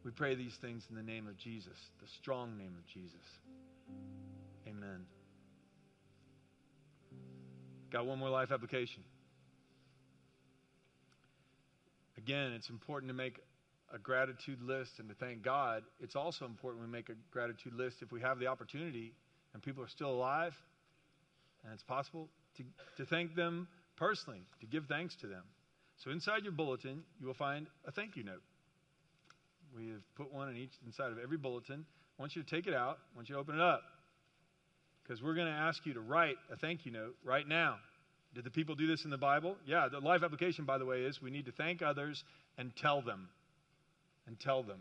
We 0.05 0.11
pray 0.11 0.35
these 0.35 0.55
things 0.55 0.87
in 0.91 0.97
the 0.97 1.03
name 1.03 1.27
of 1.27 1.37
Jesus, 1.37 1.79
the 2.01 2.09
strong 2.09 2.59
name 2.59 2.75
of 2.79 2.87
Jesus. 2.87 3.15
Got 7.97 8.05
one 8.05 8.19
more 8.19 8.29
life 8.29 8.53
application. 8.53 9.03
Again, 12.19 12.53
it's 12.53 12.69
important 12.69 13.09
to 13.09 13.15
make 13.15 13.41
a 13.91 13.99
gratitude 13.99 14.61
list 14.61 14.99
and 14.99 15.09
to 15.09 15.15
thank 15.15 15.43
God. 15.43 15.83
It's 16.03 16.15
also 16.15 16.45
important 16.45 16.85
we 16.85 16.93
make 16.93 17.09
a 17.09 17.15
gratitude 17.31 17.73
list 17.73 18.03
if 18.03 18.13
we 18.13 18.21
have 18.21 18.39
the 18.39 18.49
opportunity 18.49 19.15
and 19.55 19.63
people 19.63 19.83
are 19.83 19.89
still 19.89 20.11
alive 20.11 20.53
and 21.65 21.73
it's 21.73 21.85
possible 21.85 22.29
to, 22.59 22.65
to 22.99 23.07
thank 23.07 23.35
them 23.35 23.67
personally, 23.97 24.43
to 24.61 24.67
give 24.67 24.85
thanks 24.91 25.17
to 25.23 25.27
them. 25.27 25.45
So 26.05 26.11
inside 26.11 26.43
your 26.43 26.53
bulletin, 26.53 27.03
you 27.19 27.27
will 27.27 27.33
find 27.33 27.67
a 27.87 27.93
thank 27.93 28.15
you 28.15 28.25
note. 28.25 28.43
We 29.75 29.89
have 29.89 30.03
put 30.17 30.31
one 30.31 30.51
in 30.51 30.59
each 30.59 30.75
inside 30.85 31.13
of 31.13 31.19
every 31.19 31.39
bulletin. 31.39 31.87
I 32.19 32.23
want 32.23 32.37
you 32.37 32.43
to 32.43 32.51
take 32.51 32.67
it 32.67 32.75
out. 32.75 32.99
I 33.15 33.17
want 33.17 33.31
you 33.31 33.37
to 33.37 33.41
open 33.41 33.55
it 33.55 33.63
up. 33.63 33.81
Because 35.07 35.23
we're 35.23 35.35
going 35.35 35.47
to 35.47 35.53
ask 35.53 35.85
you 35.87 35.95
to 35.95 36.01
write 36.01 36.37
a 36.53 36.57
thank 36.57 36.85
you 36.85 36.93
note 36.93 37.15
right 37.25 37.47
now. 37.47 37.77
Did 38.35 38.45
the 38.45 38.51
people 38.51 38.75
do 38.75 38.87
this 38.87 39.05
in 39.05 39.11
the 39.11 39.19
Bible? 39.19 39.57
Yeah, 39.67 39.89
the 39.91 40.01
life 40.01 40.23
application, 40.23 40.65
by 40.65 40.79
the 40.79 40.85
way, 40.85 41.03
is 41.03 41.23
we 41.23 41.31
need 41.31 41.47
to 41.47 41.53
thank 41.53 41.81
others 41.81 42.23
and 42.59 42.75
tell 42.77 43.03
them. 43.03 43.29
And 44.27 44.39
tell 44.41 44.63
them. 44.65 44.81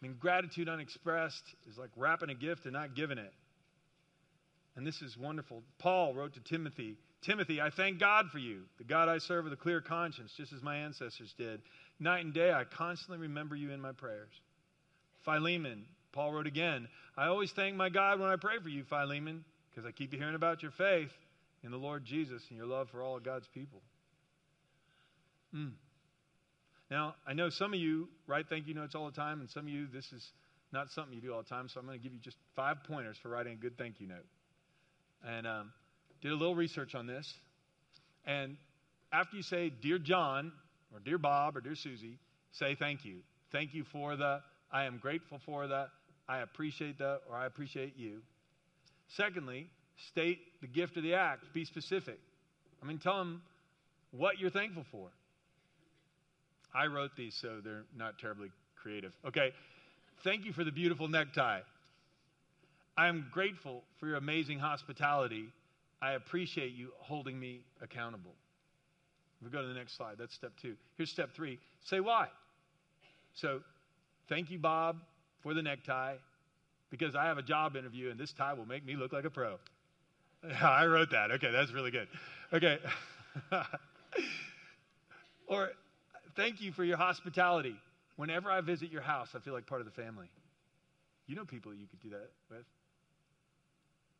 I 0.00 0.06
mean, 0.06 0.16
gratitude 0.18 0.68
unexpressed 0.68 1.42
is 1.68 1.76
like 1.76 1.90
wrapping 1.96 2.30
a 2.30 2.34
gift 2.34 2.64
and 2.64 2.72
not 2.72 2.94
giving 2.94 3.18
it. 3.18 3.32
And 4.74 4.86
this 4.86 5.02
is 5.02 5.18
wonderful. 5.18 5.62
Paul 5.78 6.14
wrote 6.14 6.34
to 6.34 6.40
Timothy 6.40 6.96
Timothy, 7.22 7.60
I 7.60 7.70
thank 7.70 7.98
God 7.98 8.26
for 8.30 8.38
you, 8.38 8.62
the 8.78 8.84
God 8.84 9.08
I 9.08 9.18
serve 9.18 9.44
with 9.44 9.52
a 9.52 9.56
clear 9.56 9.80
conscience, 9.80 10.32
just 10.36 10.52
as 10.52 10.62
my 10.62 10.76
ancestors 10.76 11.34
did. 11.36 11.60
Night 11.98 12.24
and 12.24 12.32
day, 12.32 12.52
I 12.52 12.62
constantly 12.64 13.18
remember 13.18 13.56
you 13.56 13.72
in 13.72 13.80
my 13.80 13.92
prayers. 13.92 14.30
Philemon, 15.24 15.84
Paul 16.12 16.32
wrote 16.32 16.46
again, 16.46 16.88
I 17.16 17.26
always 17.26 17.50
thank 17.52 17.76
my 17.76 17.88
God 17.88 18.20
when 18.20 18.30
I 18.30 18.36
pray 18.36 18.58
for 18.62 18.68
you, 18.68 18.84
Philemon, 18.84 19.44
because 19.70 19.86
I 19.86 19.92
keep 19.92 20.12
hearing 20.12 20.34
about 20.34 20.62
your 20.62 20.72
faith 20.72 21.10
in 21.62 21.70
the 21.70 21.76
Lord 21.76 22.04
Jesus 22.04 22.42
and 22.48 22.56
your 22.56 22.66
love 22.66 22.88
for 22.90 23.02
all 23.02 23.16
of 23.16 23.24
God's 23.24 23.48
people. 23.48 23.82
Mm. 25.54 25.72
Now, 26.90 27.14
I 27.26 27.34
know 27.34 27.50
some 27.50 27.74
of 27.74 27.80
you 27.80 28.08
write 28.26 28.46
thank 28.48 28.66
you 28.66 28.74
notes 28.74 28.94
all 28.94 29.06
the 29.06 29.16
time, 29.16 29.40
and 29.40 29.50
some 29.50 29.64
of 29.64 29.68
you, 29.68 29.86
this 29.92 30.12
is 30.12 30.26
not 30.72 30.90
something 30.90 31.14
you 31.14 31.20
do 31.20 31.32
all 31.32 31.42
the 31.42 31.48
time, 31.48 31.68
so 31.68 31.80
I'm 31.80 31.86
going 31.86 31.98
to 31.98 32.02
give 32.02 32.12
you 32.12 32.20
just 32.20 32.36
five 32.56 32.78
pointers 32.84 33.16
for 33.22 33.28
writing 33.28 33.54
a 33.54 33.56
good 33.56 33.76
thank 33.76 34.00
you 34.00 34.06
note. 34.06 34.26
And 35.26 35.46
um, 35.46 35.72
did 36.20 36.32
a 36.32 36.34
little 36.36 36.54
research 36.54 36.94
on 36.94 37.06
this. 37.06 37.32
And 38.26 38.56
after 39.12 39.36
you 39.36 39.42
say, 39.42 39.70
Dear 39.70 39.98
John, 39.98 40.52
or 40.92 41.00
Dear 41.00 41.18
Bob, 41.18 41.56
or 41.56 41.60
Dear 41.60 41.74
Susie, 41.74 42.18
say 42.52 42.74
thank 42.74 43.04
you. 43.04 43.18
Thank 43.52 43.74
you 43.74 43.84
for 43.84 44.16
the, 44.16 44.40
I 44.70 44.84
am 44.84 44.98
grateful 44.98 45.40
for 45.44 45.66
the, 45.66 45.88
I 46.28 46.38
appreciate 46.38 46.98
that, 46.98 47.20
or 47.28 47.36
I 47.36 47.46
appreciate 47.46 47.96
you. 47.96 48.20
Secondly, 49.16 49.68
state 50.10 50.38
the 50.60 50.66
gift 50.66 50.96
of 50.96 51.02
the 51.02 51.14
act. 51.14 51.44
Be 51.54 51.64
specific. 51.64 52.18
I 52.82 52.86
mean, 52.86 52.98
tell 52.98 53.18
them 53.18 53.42
what 54.10 54.38
you're 54.38 54.50
thankful 54.50 54.84
for. 54.90 55.08
I 56.74 56.86
wrote 56.86 57.12
these, 57.16 57.34
so 57.40 57.60
they're 57.64 57.84
not 57.96 58.18
terribly 58.18 58.50
creative. 58.80 59.12
Okay. 59.26 59.52
Thank 60.22 60.44
you 60.44 60.52
for 60.52 60.64
the 60.64 60.72
beautiful 60.72 61.08
necktie. 61.08 61.60
I 62.96 63.08
am 63.08 63.26
grateful 63.32 63.84
for 63.98 64.06
your 64.06 64.16
amazing 64.16 64.58
hospitality. 64.58 65.46
I 66.02 66.12
appreciate 66.12 66.72
you 66.74 66.90
holding 66.98 67.38
me 67.38 67.60
accountable. 67.80 68.34
If 69.40 69.46
We 69.46 69.50
go 69.52 69.62
to 69.62 69.68
the 69.68 69.74
next 69.74 69.96
slide. 69.96 70.16
That's 70.18 70.34
step 70.34 70.52
two. 70.60 70.74
Here's 70.96 71.10
step 71.10 71.30
three 71.34 71.58
say 71.84 72.00
why. 72.00 72.28
So, 73.34 73.60
thank 74.28 74.50
you, 74.50 74.58
Bob, 74.58 74.96
for 75.42 75.54
the 75.54 75.62
necktie, 75.62 76.16
because 76.90 77.14
I 77.14 77.26
have 77.26 77.38
a 77.38 77.42
job 77.42 77.76
interview 77.76 78.10
and 78.10 78.18
this 78.18 78.32
tie 78.32 78.54
will 78.54 78.66
make 78.66 78.84
me 78.84 78.96
look 78.96 79.12
like 79.12 79.24
a 79.24 79.30
pro. 79.30 79.56
I 80.62 80.86
wrote 80.86 81.10
that. 81.10 81.30
Okay, 81.32 81.50
that's 81.50 81.72
really 81.72 81.90
good. 81.90 82.08
Okay. 82.52 82.78
or, 85.46 85.70
thank 86.36 86.60
you 86.60 86.72
for 86.72 86.84
your 86.84 86.96
hospitality. 86.96 87.74
Whenever 88.16 88.50
I 88.50 88.60
visit 88.60 88.90
your 88.90 89.02
house, 89.02 89.28
I 89.34 89.40
feel 89.40 89.54
like 89.54 89.66
part 89.66 89.80
of 89.80 89.86
the 89.86 90.02
family. 90.02 90.28
You 91.26 91.36
know 91.36 91.44
people 91.44 91.74
you 91.74 91.86
could 91.86 92.00
do 92.00 92.10
that 92.10 92.30
with. 92.50 92.64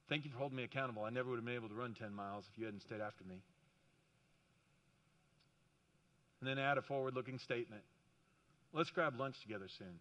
Thank 0.08 0.24
you 0.24 0.30
for 0.30 0.38
holding 0.38 0.56
me 0.56 0.64
accountable. 0.64 1.04
I 1.04 1.10
never 1.10 1.28
would 1.30 1.36
have 1.36 1.44
been 1.44 1.54
able 1.54 1.68
to 1.68 1.74
run 1.74 1.94
10 1.94 2.14
miles 2.14 2.44
if 2.52 2.58
you 2.58 2.64
hadn't 2.64 2.80
stayed 2.80 3.00
after 3.00 3.24
me. 3.24 3.36
And 6.40 6.48
then 6.48 6.58
add 6.58 6.78
a 6.78 6.82
forward 6.82 7.14
looking 7.14 7.38
statement. 7.38 7.82
Let's 8.72 8.90
grab 8.90 9.18
lunch 9.18 9.40
together 9.42 9.66
soon. 9.78 9.98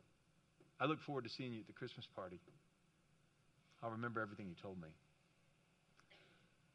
I 0.79 0.85
look 0.85 1.01
forward 1.01 1.23
to 1.23 1.29
seeing 1.29 1.53
you 1.53 1.59
at 1.59 1.67
the 1.67 1.73
Christmas 1.73 2.05
party. 2.15 2.39
I'll 3.81 3.91
remember 3.91 4.21
everything 4.21 4.47
you 4.47 4.55
told 4.61 4.79
me. 4.81 4.89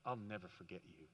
I'll 0.05 0.19
never 0.29 0.49
forget 0.59 0.81
you. 0.99 1.07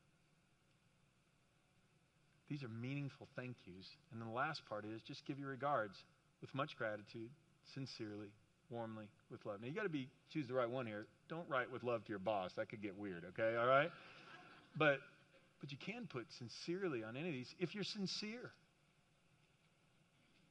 These 2.48 2.62
are 2.62 2.68
meaningful 2.68 3.28
thank 3.36 3.56
yous. 3.66 3.86
And 4.10 4.20
then 4.20 4.28
the 4.28 4.34
last 4.34 4.62
part 4.68 4.84
is 4.84 5.02
just 5.02 5.26
give 5.26 5.38
your 5.38 5.50
regards 5.50 5.94
with 6.40 6.54
much 6.54 6.76
gratitude, 6.78 7.28
sincerely, 7.74 8.28
warmly, 8.70 9.04
with 9.30 9.44
love. 9.44 9.60
Now 9.60 9.68
you 9.68 9.74
got 9.74 9.82
to 9.82 9.88
be 9.88 10.08
choose 10.32 10.46
the 10.48 10.54
right 10.54 10.68
one 10.68 10.86
here. 10.86 11.06
Don't 11.28 11.48
write 11.48 11.70
with 11.70 11.82
love 11.82 12.04
to 12.04 12.08
your 12.08 12.18
boss. 12.18 12.52
That 12.56 12.70
could 12.70 12.82
get 12.82 12.96
weird, 12.96 13.24
okay? 13.30 13.56
All 13.58 13.66
right? 13.66 13.90
But 14.76 15.00
but 15.60 15.72
you 15.72 15.78
can 15.78 16.06
put 16.06 16.26
sincerely 16.38 17.02
on 17.02 17.16
any 17.16 17.28
of 17.28 17.34
these 17.34 17.54
if 17.58 17.74
you're 17.74 17.84
sincere. 17.84 18.52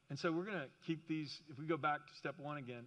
And 0.09 0.17
so 0.17 0.31
we're 0.31 0.45
going 0.45 0.59
to 0.59 0.69
keep 0.85 1.07
these 1.07 1.41
if 1.51 1.59
we 1.59 1.65
go 1.65 1.77
back 1.77 1.99
to 1.99 2.15
step 2.17 2.35
1 2.39 2.57
again, 2.57 2.83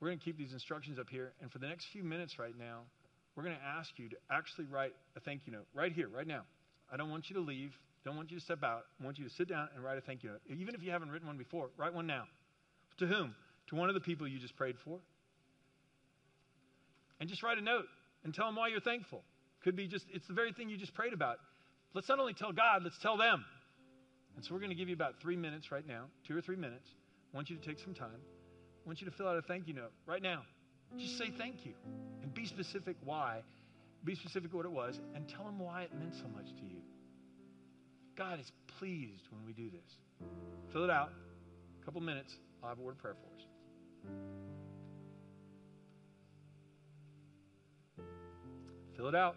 we're 0.00 0.08
going 0.08 0.18
to 0.18 0.24
keep 0.24 0.38
these 0.38 0.52
instructions 0.52 0.98
up 0.98 1.08
here 1.08 1.32
and 1.40 1.50
for 1.50 1.58
the 1.58 1.66
next 1.66 1.86
few 1.92 2.04
minutes 2.04 2.38
right 2.38 2.56
now, 2.58 2.82
we're 3.36 3.44
going 3.44 3.56
to 3.56 3.64
ask 3.64 3.90
you 3.96 4.08
to 4.08 4.16
actually 4.30 4.66
write 4.66 4.92
a 5.16 5.20
thank 5.20 5.42
you 5.46 5.52
note 5.52 5.66
right 5.72 5.92
here, 5.92 6.08
right 6.08 6.26
now. 6.26 6.42
I 6.92 6.96
don't 6.96 7.10
want 7.10 7.30
you 7.30 7.34
to 7.36 7.40
leave. 7.40 7.72
Don't 8.04 8.16
want 8.16 8.30
you 8.30 8.38
to 8.38 8.44
step 8.44 8.62
out. 8.64 8.82
I 9.00 9.04
want 9.04 9.18
you 9.18 9.24
to 9.24 9.30
sit 9.30 9.48
down 9.48 9.68
and 9.74 9.84
write 9.84 9.98
a 9.98 10.00
thank 10.00 10.22
you 10.22 10.30
note. 10.30 10.40
Even 10.48 10.74
if 10.74 10.82
you 10.82 10.90
haven't 10.90 11.10
written 11.10 11.26
one 11.26 11.36
before, 11.36 11.70
write 11.76 11.94
one 11.94 12.06
now. 12.06 12.24
To 12.98 13.06
whom? 13.06 13.34
To 13.68 13.76
one 13.76 13.88
of 13.88 13.94
the 13.94 14.00
people 14.00 14.26
you 14.26 14.38
just 14.38 14.56
prayed 14.56 14.76
for. 14.84 14.98
And 17.20 17.28
just 17.28 17.42
write 17.42 17.58
a 17.58 17.60
note 17.60 17.84
and 18.24 18.34
tell 18.34 18.46
them 18.46 18.56
why 18.56 18.68
you're 18.68 18.80
thankful. 18.80 19.22
Could 19.62 19.76
be 19.76 19.86
just, 19.88 20.06
it's 20.12 20.26
the 20.26 20.34
very 20.34 20.52
thing 20.52 20.68
you 20.68 20.76
just 20.76 20.94
prayed 20.94 21.12
about. 21.12 21.38
Let's 21.94 22.08
not 22.08 22.18
only 22.18 22.34
tell 22.34 22.52
God, 22.52 22.82
let's 22.84 22.98
tell 23.02 23.16
them. 23.16 23.44
And 24.38 24.44
so 24.44 24.54
we're 24.54 24.60
going 24.60 24.70
to 24.70 24.76
give 24.76 24.88
you 24.88 24.94
about 24.94 25.20
three 25.20 25.34
minutes 25.34 25.72
right 25.72 25.84
now, 25.84 26.04
two 26.24 26.38
or 26.38 26.40
three 26.40 26.54
minutes. 26.54 26.88
I 27.34 27.36
want 27.36 27.50
you 27.50 27.56
to 27.56 27.68
take 27.68 27.80
some 27.80 27.92
time. 27.92 28.06
I 28.14 28.86
want 28.86 29.00
you 29.00 29.10
to 29.10 29.10
fill 29.10 29.26
out 29.26 29.36
a 29.36 29.42
thank 29.42 29.66
you 29.66 29.74
note 29.74 29.90
right 30.06 30.22
now. 30.22 30.42
Just 30.96 31.18
say 31.18 31.32
thank 31.36 31.66
you 31.66 31.72
and 32.22 32.32
be 32.32 32.46
specific 32.46 32.94
why. 33.02 33.40
Be 34.04 34.14
specific 34.14 34.54
what 34.54 34.64
it 34.64 34.70
was 34.70 35.00
and 35.16 35.28
tell 35.28 35.42
them 35.42 35.58
why 35.58 35.82
it 35.82 35.90
meant 35.92 36.14
so 36.14 36.28
much 36.32 36.46
to 36.54 36.62
you. 36.62 36.78
God 38.16 38.38
is 38.38 38.52
pleased 38.78 39.24
when 39.32 39.44
we 39.44 39.52
do 39.52 39.70
this. 39.70 40.28
Fill 40.72 40.84
it 40.84 40.90
out. 40.90 41.10
A 41.82 41.84
couple 41.84 42.00
minutes. 42.00 42.32
I'll 42.62 42.68
have 42.68 42.78
a 42.78 42.82
word 42.82 42.92
of 42.92 42.98
prayer 42.98 43.16
for 43.16 43.26
us. 43.34 43.42
Fill 48.96 49.08
it 49.08 49.16
out. 49.16 49.34